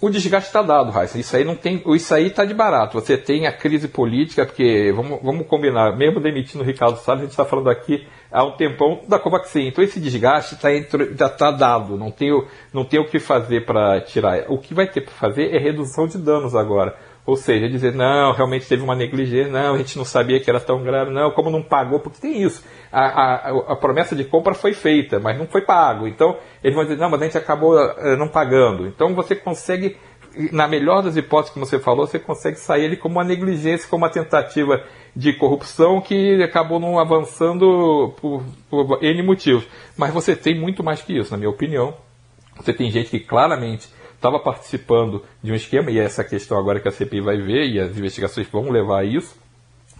O 0.00 0.09
desgaste 0.09 0.49
está 0.49 0.62
dado, 0.62 0.90
Raíssa. 0.90 1.19
Isso 1.19 1.37
aí 1.37 1.45
não 1.45 1.54
tem, 1.54 1.83
isso 1.95 2.14
aí 2.14 2.28
está 2.28 2.45
de 2.45 2.54
barato. 2.54 2.99
Você 2.99 3.19
tem 3.19 3.47
a 3.47 3.52
crise 3.52 3.87
política, 3.87 4.47
porque 4.47 4.92
vamos, 4.97 5.21
vamos 5.23 5.47
combinar, 5.47 5.95
mesmo 5.97 6.21
demitindo 6.21 6.64
o 6.64 6.66
Ricardo 6.66 6.97
Salles, 6.97 7.21
a 7.21 7.25
gente 7.25 7.33
está 7.33 7.45
falando 7.45 7.69
aqui 7.69 8.07
há 8.33 8.45
um 8.45 8.52
tempão 8.52 9.02
da 9.07 9.19
Covaxin. 9.19 9.66
Então 9.66 9.85
esse 9.85 10.00
desgaste 10.00 10.57
tá 10.57 10.69
já 11.16 11.26
está 11.26 11.50
dado, 11.50 11.97
não 11.97 12.11
tem, 12.11 12.30
não 12.73 12.85
tem 12.85 12.99
o 12.99 13.07
que 13.07 13.19
fazer 13.19 13.66
para 13.66 14.00
tirar. 14.00 14.45
O 14.49 14.59
que 14.59 14.73
vai 14.73 14.87
ter 14.87 15.02
para 15.02 15.12
fazer 15.12 15.54
é 15.54 15.59
redução 15.59 16.07
de 16.07 16.16
danos 16.16 16.54
agora. 16.54 16.97
Ou 17.30 17.37
seja, 17.37 17.68
dizer, 17.68 17.94
não, 17.94 18.32
realmente 18.32 18.66
teve 18.66 18.82
uma 18.82 18.96
negligência, 18.96 19.52
não, 19.52 19.75
a 19.75 19.78
gente 19.78 19.96
não 19.96 20.04
sabia 20.04 20.40
que 20.40 20.50
era 20.50 20.58
tão 20.58 20.82
grave, 20.82 21.12
não, 21.12 21.30
como 21.30 21.49
não 21.49 21.62
pagou, 21.62 22.00
porque 22.00 22.20
tem 22.20 22.42
isso. 22.42 22.64
A, 22.90 23.04
a, 23.04 23.72
a 23.72 23.76
promessa 23.76 24.16
de 24.16 24.25
compra 24.25 24.52
foi 24.52 24.72
feita, 24.72 25.20
mas 25.20 25.38
não 25.38 25.46
foi 25.46 25.62
pago. 25.62 26.08
Então, 26.08 26.37
eles 26.60 26.75
vão 26.75 26.82
dizer, 26.82 26.99
não, 26.99 27.08
mas 27.08 27.22
a 27.22 27.25
gente 27.26 27.38
acabou 27.38 27.76
uh, 27.76 28.16
não 28.18 28.26
pagando. 28.26 28.84
Então, 28.84 29.14
você 29.14 29.37
consegue, 29.37 29.96
na 30.50 30.66
melhor 30.66 31.04
das 31.04 31.16
hipóteses 31.16 31.54
que 31.54 31.60
você 31.60 31.78
falou, 31.78 32.04
você 32.04 32.18
consegue 32.18 32.58
sair 32.58 32.87
ele 32.87 32.96
como 32.96 33.14
uma 33.14 33.25
negligência, 33.25 33.88
como 33.88 34.02
uma 34.02 34.10
tentativa 34.10 34.82
de 35.14 35.32
corrupção 35.32 36.00
que 36.00 36.42
acabou 36.42 36.80
não 36.80 36.99
avançando 36.99 38.12
por, 38.20 38.42
por 38.68 39.04
N 39.04 39.22
motivos. 39.22 39.64
Mas 39.96 40.12
você 40.12 40.34
tem 40.34 40.58
muito 40.58 40.82
mais 40.82 41.00
que 41.00 41.16
isso, 41.16 41.30
na 41.30 41.37
minha 41.37 41.50
opinião. 41.50 41.94
Você 42.56 42.72
tem 42.72 42.90
gente 42.90 43.08
que 43.08 43.20
claramente 43.20 43.88
estava 44.20 44.38
participando 44.38 45.24
de 45.42 45.50
um 45.50 45.54
esquema, 45.54 45.90
e 45.90 45.98
é 45.98 46.04
essa 46.04 46.22
questão 46.22 46.58
agora 46.58 46.78
que 46.78 46.86
a 46.86 46.92
CPI 46.92 47.22
vai 47.22 47.38
ver, 47.38 47.66
e 47.70 47.80
as 47.80 47.96
investigações 47.96 48.46
vão 48.48 48.70
levar 48.70 49.00
a 49.00 49.04
isso, 49.04 49.34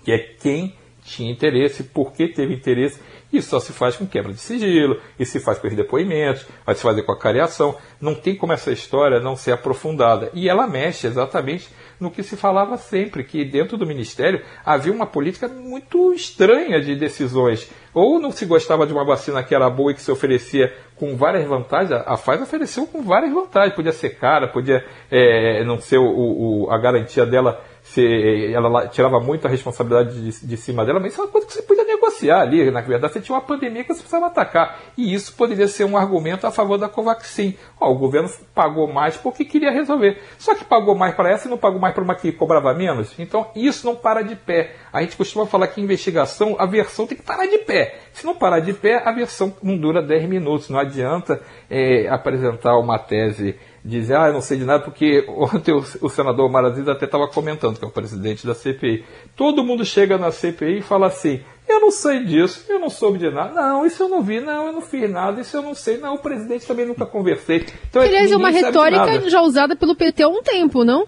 que 0.05 0.13
é 0.13 0.19
quem 0.19 0.77
tinha 1.03 1.33
interesse, 1.33 1.83
por 1.83 2.13
que 2.13 2.29
teve 2.29 2.55
interesse 2.55 3.01
isso 3.33 3.51
só 3.51 3.61
se 3.61 3.73
faz 3.73 3.97
com 3.97 4.07
quebra 4.07 4.33
de 4.33 4.41
sigilo, 4.41 5.01
isso 5.19 5.33
se 5.33 5.41
faz 5.41 5.59
com 5.59 5.69
os 5.69 5.77
depoimentos, 5.77 6.45
vai 6.67 6.75
se 6.75 6.83
fazer 6.83 7.03
com 7.03 7.13
a 7.13 7.19
cariação. 7.19 7.77
Não 8.01 8.15
tem 8.15 8.35
como 8.35 8.53
essa 8.53 8.73
história 8.73 9.21
não 9.21 9.37
ser 9.37 9.53
aprofundada. 9.53 10.31
E 10.35 10.49
ela 10.49 10.67
mexe 10.67 11.07
exatamente 11.07 11.69
no 12.01 12.11
que 12.11 12.23
se 12.23 12.37
falava 12.37 12.77
sempre, 12.77 13.23
que 13.23 13.45
dentro 13.45 13.77
do 13.77 13.87
Ministério 13.87 14.43
havia 14.65 14.93
uma 14.93 15.07
política 15.07 15.47
muito 15.47 16.13
estranha 16.13 16.81
de 16.81 16.97
decisões. 16.97 17.71
Ou 17.95 18.19
não 18.19 18.33
se 18.33 18.45
gostava 18.47 18.87
de 18.87 18.93
uma 18.93 19.05
vacina 19.05 19.43
que 19.45 19.55
era 19.55 19.71
boa 19.71 19.93
e 19.93 19.95
que 19.95 20.03
se 20.03 20.11
oferecia 20.11 20.75
com 21.01 21.17
várias 21.17 21.49
vantagens. 21.49 21.91
A 21.93 22.15
Pfizer 22.15 22.43
ofereceu 22.43 22.87
com 22.87 23.03
várias 23.03 23.33
vantagens. 23.33 23.75
Podia 23.75 23.91
ser 23.91 24.11
cara, 24.11 24.47
podia 24.47 24.85
é, 25.11 25.65
não 25.65 25.81
ser 25.81 25.97
o, 25.97 26.05
o, 26.05 26.71
a 26.71 26.77
garantia 26.77 27.25
dela 27.25 27.65
se 27.83 28.53
ela 28.53 28.87
tirava 28.89 29.19
muito 29.19 29.47
a 29.47 29.51
responsabilidade 29.51 30.21
de, 30.21 30.47
de, 30.47 30.57
cima 30.59 30.85
dela, 30.85 31.01
mas 31.01 31.13
isso 31.13 31.23
é 31.23 31.25
uma 31.25 31.31
coisa 31.33 31.47
que 31.47 31.55
você 31.55 31.63
podia 31.63 31.85
negociar 32.01 32.41
ali. 32.41 32.71
Na 32.71 32.81
verdade, 32.81 33.13
você 33.13 33.21
tinha 33.21 33.35
uma 33.35 33.43
pandemia 33.43 33.83
que 33.83 33.89
você 33.89 34.01
precisava 34.01 34.27
atacar. 34.27 34.81
E 34.97 35.13
isso 35.13 35.35
poderia 35.35 35.69
ser 35.69 35.85
um 35.85 35.97
argumento 35.97 36.47
a 36.47 36.51
favor 36.51 36.79
da 36.79 36.89
Covaxin. 36.89 37.57
Ó, 37.79 37.91
o 37.93 37.99
governo 37.99 38.29
pagou 38.55 38.91
mais 38.91 39.17
porque 39.17 39.45
queria 39.45 39.71
resolver. 39.71 40.21
Só 40.39 40.55
que 40.55 40.65
pagou 40.65 40.95
mais 40.95 41.15
para 41.15 41.31
essa 41.31 41.47
e 41.47 41.51
não 41.51 41.59
pagou 41.59 41.79
mais 41.79 41.95
para 41.95 42.03
uma 42.03 42.15
que 42.15 42.33
cobrava 42.33 42.73
menos. 42.75 43.15
Então, 43.19 43.47
isso 43.55 43.87
não 43.87 43.95
para 43.95 44.23
de 44.23 44.35
pé. 44.35 44.75
A 44.93 45.03
gente 45.03 45.17
costuma 45.17 45.47
falar 45.47 45.69
que 45.69 45.81
investigação, 45.81 46.57
a 46.59 46.67
versão 46.67 47.07
tem 47.07 47.17
que 47.17 47.23
parar 47.23 47.47
de 47.47 47.59
pé. 47.59 47.99
Se 48.13 48.25
não 48.25 48.35
parar 48.35 48.61
de 48.61 48.73
pé, 48.73 49.03
a 49.05 49.13
versão 49.13 49.55
não 49.63 49.77
dura 49.77 50.03
10 50.03 50.29
minutos. 50.29 50.69
Não 50.71 50.79
adianta 50.79 51.41
é, 51.69 52.09
apresentar 52.09 52.77
uma 52.79 52.99
tese 52.99 53.57
dizer, 53.85 54.17
ah, 54.17 54.27
eu 54.27 54.35
não 54.35 54.43
sei 54.43 54.59
de 54.59 54.65
nada, 54.65 54.85
porque 54.85 55.25
ontem 55.29 55.73
o, 55.73 56.09
senador 56.09 56.51
Maraziz 56.51 56.87
até 56.87 57.07
estava 57.07 57.27
comentando, 57.29 57.79
que 57.79 57.85
é 57.85 57.89
o 57.89 57.91
presidente 57.91 58.47
da 58.47 58.55
CPI. 58.55 59.05
Todo 59.37 59.65
mundo 59.65 59.85
chega 59.85 60.19
na 60.19 60.31
CPI 60.31 60.79
e 60.79 60.83
fala 60.83 61.07
assim, 61.07 61.41
eu 61.71 61.81
não 61.81 61.91
sei 61.91 62.25
disso, 62.25 62.65
eu 62.69 62.79
não 62.79 62.91
soube 62.91 63.19
de 63.19 63.31
nada, 63.31 63.55
não, 63.55 63.87
isso 63.87 64.03
eu 64.03 64.09
não 64.09 64.23
vi, 64.23 64.41
não, 64.41 64.67
eu 64.67 64.73
não 64.73 64.81
fiz 64.81 65.11
nada, 65.11 65.41
isso 65.41 65.57
eu 65.57 65.63
não 65.63 65.75
sei, 65.75 65.99
não, 65.99 66.15
o 66.15 66.19
presidente 66.19 66.67
também 66.67 66.87
nunca 66.87 67.07
conversei. 67.07 67.67
Então, 67.89 68.03
Aliás, 68.03 68.31
é 68.31 68.37
uma 68.37 68.51
retórica 68.51 69.29
já 69.29 69.41
usada 69.43 69.77
pelo 69.77 69.97
PT 69.97 70.23
há 70.23 70.29
um 70.29 70.43
tempo, 70.43 70.85
não? 70.85 71.07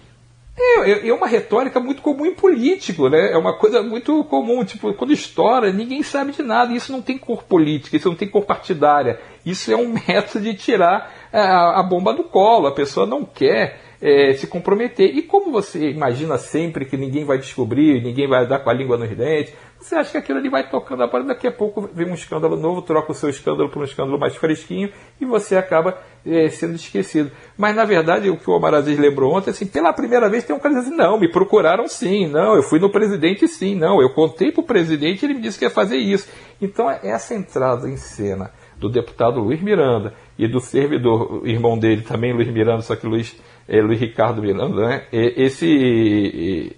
É, 0.55 1.07
é, 1.07 1.13
uma 1.13 1.27
retórica 1.27 1.79
muito 1.79 2.01
comum 2.01 2.27
em 2.27 2.35
político, 2.35 3.09
né? 3.09 3.31
É 3.31 3.37
uma 3.37 3.57
coisa 3.57 3.81
muito 3.81 4.23
comum. 4.25 4.63
Tipo, 4.63 4.93
quando 4.93 5.11
estoura, 5.11 5.73
ninguém 5.73 6.03
sabe 6.03 6.31
de 6.31 6.43
nada. 6.43 6.71
Isso 6.73 6.91
não 6.91 7.01
tem 7.01 7.17
cor 7.17 7.41
política, 7.43 7.97
isso 7.97 8.07
não 8.07 8.15
tem 8.15 8.27
cor 8.27 8.45
partidária. 8.45 9.19
Isso 9.43 9.71
é 9.71 9.75
um 9.75 9.95
método 10.07 10.45
de 10.45 10.53
tirar 10.53 11.11
a, 11.33 11.79
a 11.79 11.83
bomba 11.83 12.13
do 12.13 12.23
colo. 12.23 12.67
A 12.67 12.71
pessoa 12.71 13.07
não 13.07 13.25
quer 13.25 13.79
é, 13.99 14.33
se 14.33 14.45
comprometer. 14.45 15.15
E 15.17 15.23
como 15.23 15.51
você 15.51 15.89
imagina 15.89 16.37
sempre 16.37 16.85
que 16.85 16.97
ninguém 16.97 17.23
vai 17.23 17.39
descobrir, 17.39 18.03
ninguém 18.03 18.27
vai 18.27 18.45
dar 18.45 18.59
com 18.59 18.69
a 18.69 18.73
língua 18.73 18.97
nos 18.97 19.09
dentes, 19.09 19.53
você 19.83 19.95
acha 19.95 20.11
que 20.11 20.17
aquilo 20.17 20.39
ali 20.39 20.49
vai 20.49 20.69
tocando 20.69 21.03
a 21.03 21.07
bola, 21.07 21.25
daqui 21.25 21.45
a 21.45 21.51
pouco 21.51 21.89
vem 21.93 22.09
um 22.09 22.13
escândalo 22.13 22.55
novo, 22.55 22.81
troca 22.81 23.11
o 23.11 23.15
seu 23.15 23.29
escândalo 23.29 23.69
por 23.69 23.81
um 23.81 23.85
escândalo 23.85 24.17
mais 24.17 24.35
fresquinho 24.35 24.89
e 25.19 25.25
você 25.25 25.57
acaba 25.57 25.97
é, 26.25 26.47
sendo 26.49 26.75
esquecido. 26.75 27.31
Mas 27.57 27.75
na 27.75 27.83
verdade, 27.83 28.29
o 28.29 28.37
que 28.37 28.49
o 28.49 28.53
Omar 28.53 28.73
Aziz 28.73 28.97
lembrou 28.97 29.35
ontem, 29.35 29.49
assim, 29.49 29.65
pela 29.65 29.91
primeira 29.91 30.29
vez 30.29 30.45
tem 30.45 30.55
um 30.55 30.59
cara 30.59 30.75
dizendo 30.75 30.93
assim, 30.93 30.97
não, 30.97 31.19
me 31.19 31.29
procuraram 31.29 31.87
sim, 31.87 32.27
não, 32.27 32.55
eu 32.55 32.63
fui 32.63 32.79
no 32.79 32.89
presidente 32.89 33.47
sim, 33.47 33.75
não, 33.75 34.01
eu 34.01 34.09
contei 34.13 34.51
para 34.51 34.61
o 34.61 34.65
presidente 34.65 35.25
ele 35.25 35.33
me 35.33 35.41
disse 35.41 35.59
que 35.59 35.65
ia 35.65 35.69
fazer 35.69 35.97
isso. 35.97 36.29
Então 36.61 36.89
essa 36.89 37.35
entrada 37.35 37.89
em 37.89 37.97
cena 37.97 38.51
do 38.77 38.89
deputado 38.89 39.39
Luiz 39.39 39.61
Miranda 39.61 40.13
e 40.37 40.47
do 40.47 40.59
servidor, 40.59 41.41
irmão 41.45 41.77
dele 41.77 42.03
também, 42.03 42.33
Luiz 42.33 42.47
Miranda, 42.47 42.81
só 42.81 42.95
que 42.95 43.05
Luiz, 43.05 43.37
é, 43.67 43.81
Luiz 43.81 43.99
Ricardo 43.99 44.41
Miranda, 44.41 44.87
né? 44.87 45.07
esse, 45.11 46.75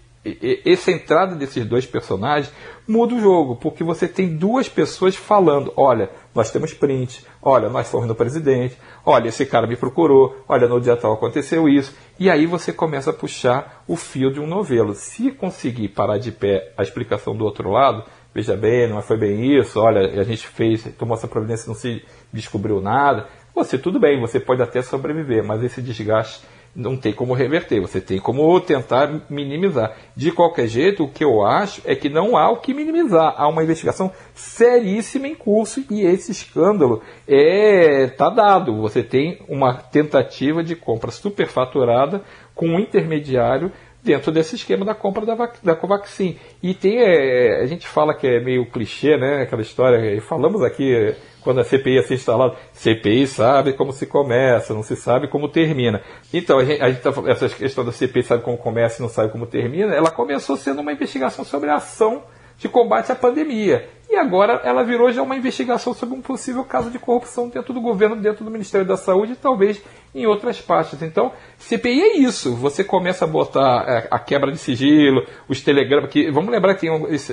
essa 0.66 0.92
entrada 0.92 1.36
desses 1.36 1.66
dois 1.66 1.86
personagens 1.86 2.52
muda 2.88 3.14
o 3.14 3.20
jogo, 3.20 3.56
porque 3.56 3.84
você 3.84 4.08
tem 4.08 4.36
duas 4.36 4.68
pessoas 4.68 5.16
falando: 5.16 5.72
olha, 5.78 6.10
nós 6.34 6.50
temos 6.50 6.74
print, 6.74 7.24
olha, 7.42 7.70
nós 7.70 7.90
fomos 7.90 8.08
no 8.08 8.16
presidente, 8.16 8.76
olha, 9.06 9.28
esse 9.30 9.46
cara 9.46 9.68
me 9.68 9.76
procurou, 9.76 10.44
olha, 10.48 10.68
no 10.68 10.82
dia 10.82 10.98
tal 10.98 11.14
aconteceu 11.14 11.70
isso. 11.70 11.96
E 12.20 12.30
aí 12.30 12.46
você 12.46 12.74
começa 12.74 13.12
a 13.12 13.14
puxar 13.14 13.84
o 13.88 13.96
fio 13.96 14.32
de 14.32 14.40
um 14.40 14.48
novelo. 14.48 14.96
Se 14.96 15.32
conseguir 15.32 15.90
parar 15.90 16.18
de 16.18 16.32
pé 16.32 16.74
a 16.76 16.82
explicação 16.82 17.36
do 17.36 17.46
outro 17.46 17.70
lado, 17.70 18.04
veja 18.34 18.56
bem, 18.56 18.90
não 18.90 19.02
foi 19.02 19.18
bem 19.18 19.58
isso, 19.58 19.80
olha, 19.80 20.20
a 20.20 20.24
gente 20.24 20.48
fez, 20.48 20.84
tomou 20.98 21.16
essa 21.16 21.28
providência, 21.28 21.68
não 21.68 21.76
se 21.76 22.04
descobriu 22.34 22.82
nada. 22.82 23.28
Você, 23.54 23.78
tudo 23.78 24.00
bem, 24.00 24.20
você 24.20 24.40
pode 24.40 24.62
até 24.62 24.82
sobreviver, 24.82 25.44
mas 25.44 25.64
esse 25.64 25.82
desgaste 25.82 26.44
não 26.76 26.98
tem 26.98 27.14
como 27.14 27.34
reverter, 27.34 27.80
você 27.80 28.02
tem 28.02 28.20
como 28.20 28.60
tentar 28.60 29.22
minimizar. 29.30 29.96
De 30.16 30.32
qualquer 30.32 30.68
jeito, 30.68 31.04
o 31.04 31.10
que 31.10 31.24
eu 31.24 31.46
acho 31.46 31.82
é 31.86 31.96
que 31.96 32.10
não 32.10 32.36
há 32.36 32.52
o 32.52 32.58
que 32.58 32.74
minimizar. 32.74 33.34
Há 33.38 33.48
uma 33.48 33.64
investigação 33.64 34.12
seríssima 34.34 35.28
em 35.28 35.36
curso 35.36 35.84
e 35.90 36.02
esse 36.02 36.32
escândalo 36.32 37.02
é 37.28 38.08
tá 38.08 38.30
dado. 38.30 38.82
Você 38.82 39.02
tem 39.02 39.40
uma 39.48 39.74
tentativa 39.74 40.62
de 40.62 40.76
compra 40.76 41.12
superfaturada 41.12 42.22
com 42.54 42.68
um 42.68 42.80
intermediário 42.80 43.72
dentro 44.06 44.32
desse 44.32 44.56
esquema 44.56 44.86
da 44.86 44.94
compra 44.94 45.26
da, 45.26 45.36
da 45.64 45.76
Covaxin. 45.76 46.38
E 46.62 46.74
tem, 46.74 47.00
é, 47.00 47.62
a 47.62 47.66
gente 47.66 47.88
fala 47.88 48.14
que 48.14 48.28
é 48.28 48.40
meio 48.40 48.70
clichê, 48.70 49.18
né, 49.18 49.42
aquela 49.42 49.62
história, 49.62 50.22
falamos 50.22 50.62
aqui 50.62 51.16
quando 51.42 51.60
a 51.60 51.64
CPI 51.64 51.96
ia 51.96 52.04
ser 52.04 52.16
instalada, 52.16 52.56
CPI 52.74 53.28
sabe 53.28 53.74
como 53.74 53.92
se 53.92 54.06
começa, 54.06 54.74
não 54.74 54.84
se 54.84 54.96
sabe 54.96 55.28
como 55.28 55.50
termina. 55.50 56.02
Então, 56.34 56.58
a 56.60 56.66
gente, 56.66 56.82
a 56.82 56.90
gente 56.90 57.02
tá, 57.02 57.12
essa 57.28 57.50
questão 57.50 57.84
da 57.84 57.92
CPI 57.92 58.24
sabe 58.24 58.44
como 58.44 58.58
começa 58.58 59.00
e 59.00 59.04
não 59.04 59.10
sabe 59.10 59.32
como 59.32 59.46
termina, 59.46 59.94
ela 59.94 60.12
começou 60.12 60.56
sendo 60.56 60.82
uma 60.82 60.92
investigação 60.92 61.44
sobre 61.44 61.70
a 61.70 61.76
ação 61.76 62.24
de 62.58 62.70
combate 62.70 63.12
à 63.12 63.16
pandemia. 63.16 63.88
E 64.16 64.18
agora 64.18 64.62
ela 64.64 64.82
virou 64.82 65.12
já 65.12 65.22
uma 65.22 65.36
investigação 65.36 65.94
sobre 65.94 66.16
um 66.16 66.22
possível 66.22 66.64
caso 66.64 66.90
de 66.90 66.98
corrupção 66.98 67.50
dentro 67.50 67.74
do 67.74 67.82
governo, 67.82 68.16
dentro 68.16 68.46
do 68.46 68.50
Ministério 68.50 68.88
da 68.88 68.96
Saúde 68.96 69.34
e 69.34 69.36
talvez 69.36 69.84
em 70.16 70.26
outras 70.26 70.62
partes. 70.62 71.02
Então, 71.02 71.34
CPI 71.58 72.02
é 72.02 72.18
isso. 72.20 72.56
Você 72.56 72.82
começa 72.82 73.26
a 73.26 73.28
botar 73.28 73.84
é, 73.86 74.08
a 74.10 74.18
quebra 74.18 74.54
de 74.54 74.58
sigilo, 74.58 75.28
os 75.50 75.62
telegramas. 75.62 76.10
Que, 76.10 76.32
vamos 76.32 76.50
lembrar 76.50 76.76
que 76.76 76.88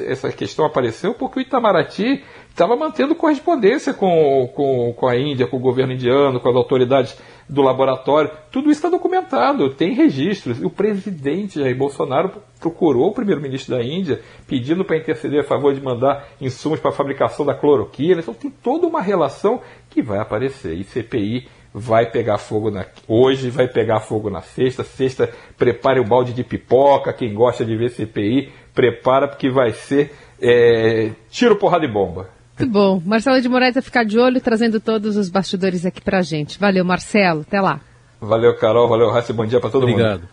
essa 0.09 0.33
questão 0.33 0.65
apareceu 0.65 1.15
porque 1.15 1.39
o 1.39 1.43
Itamaraty 1.43 2.25
estava 2.51 2.75
mantendo 2.75 3.15
correspondência 3.15 3.95
com, 3.95 4.51
com, 4.53 4.93
com 4.93 5.07
a 5.07 5.17
Índia, 5.17 5.47
com 5.47 5.59
o 5.59 5.61
governo 5.61 5.93
indiano, 5.93 6.41
com 6.41 6.49
as 6.49 6.57
autoridades 6.57 7.17
do 7.49 7.62
laboratório. 7.62 8.30
Tudo 8.50 8.70
isso 8.70 8.78
está 8.78 8.88
documentado, 8.88 9.70
tem 9.70 9.94
registros. 9.94 10.62
O 10.62 10.70
presidente 10.70 11.61
Jair 11.61 11.76
Bolsonaro 11.76 12.32
procurou 12.61 13.08
o 13.08 13.14
primeiro-ministro 13.14 13.76
da 13.76 13.82
Índia, 13.82 14.20
pedindo 14.46 14.84
para 14.84 14.96
interceder 14.96 15.40
a 15.40 15.44
favor 15.44 15.75
de 15.75 15.80
mandar 15.80 16.28
insumos 16.40 16.80
para 16.80 16.90
a 16.90 16.94
fabricação 16.94 17.44
da 17.44 17.54
cloroquina. 17.54 18.20
Então 18.20 18.34
tem 18.34 18.50
toda 18.50 18.87
uma 18.87 19.00
relação 19.00 19.61
que 19.90 20.02
vai 20.02 20.18
aparecer. 20.18 20.75
E 20.75 20.84
CPI 20.84 21.49
vai 21.75 22.11
pegar 22.11 22.38
fogo 22.38 22.70
na, 22.70 22.84
hoje, 23.08 23.50
vai 23.50 23.66
pegar 23.66 24.00
fogo 24.00 24.28
na 24.30 24.42
sexta. 24.42 24.84
Sexta, 24.84 25.30
prepare 25.56 26.00
o 26.00 26.04
balde 26.04 26.32
de 26.32 26.44
pipoca. 26.44 27.12
Quem 27.12 27.34
gosta 27.34 27.64
de 27.64 27.76
ver 27.76 27.90
CPI, 27.90 28.52
prepara, 28.75 29.28
porque 29.28 29.50
vai 29.50 29.72
ser 29.72 30.12
é, 30.40 31.12
tiro, 31.30 31.56
porrada 31.56 31.84
e 31.84 31.88
bomba. 31.88 32.28
Muito 32.59 32.71
bom. 32.73 33.02
Marcelo 33.04 33.40
de 33.40 33.49
Moraes 33.49 33.75
vai 33.75 33.82
ficar 33.82 34.04
de 34.04 34.18
olho, 34.18 34.40
trazendo 34.40 34.78
todos 34.78 35.16
os 35.16 35.28
bastidores 35.28 35.85
aqui 35.87 36.00
pra 36.00 36.23
gente. 36.23 36.59
Valeu, 36.59 36.85
Marcelo. 36.85 37.40
Até 37.40 37.61
lá. 37.61 37.80
Valeu, 38.21 38.54
Carol. 38.56 38.88
Valeu, 38.88 39.11
Raíssa. 39.11 39.32
Bom 39.32 39.47
dia 39.47 39.59
para 39.61 39.71
todo 39.71 39.82
Obrigado. 39.85 40.21
mundo. 40.21 40.28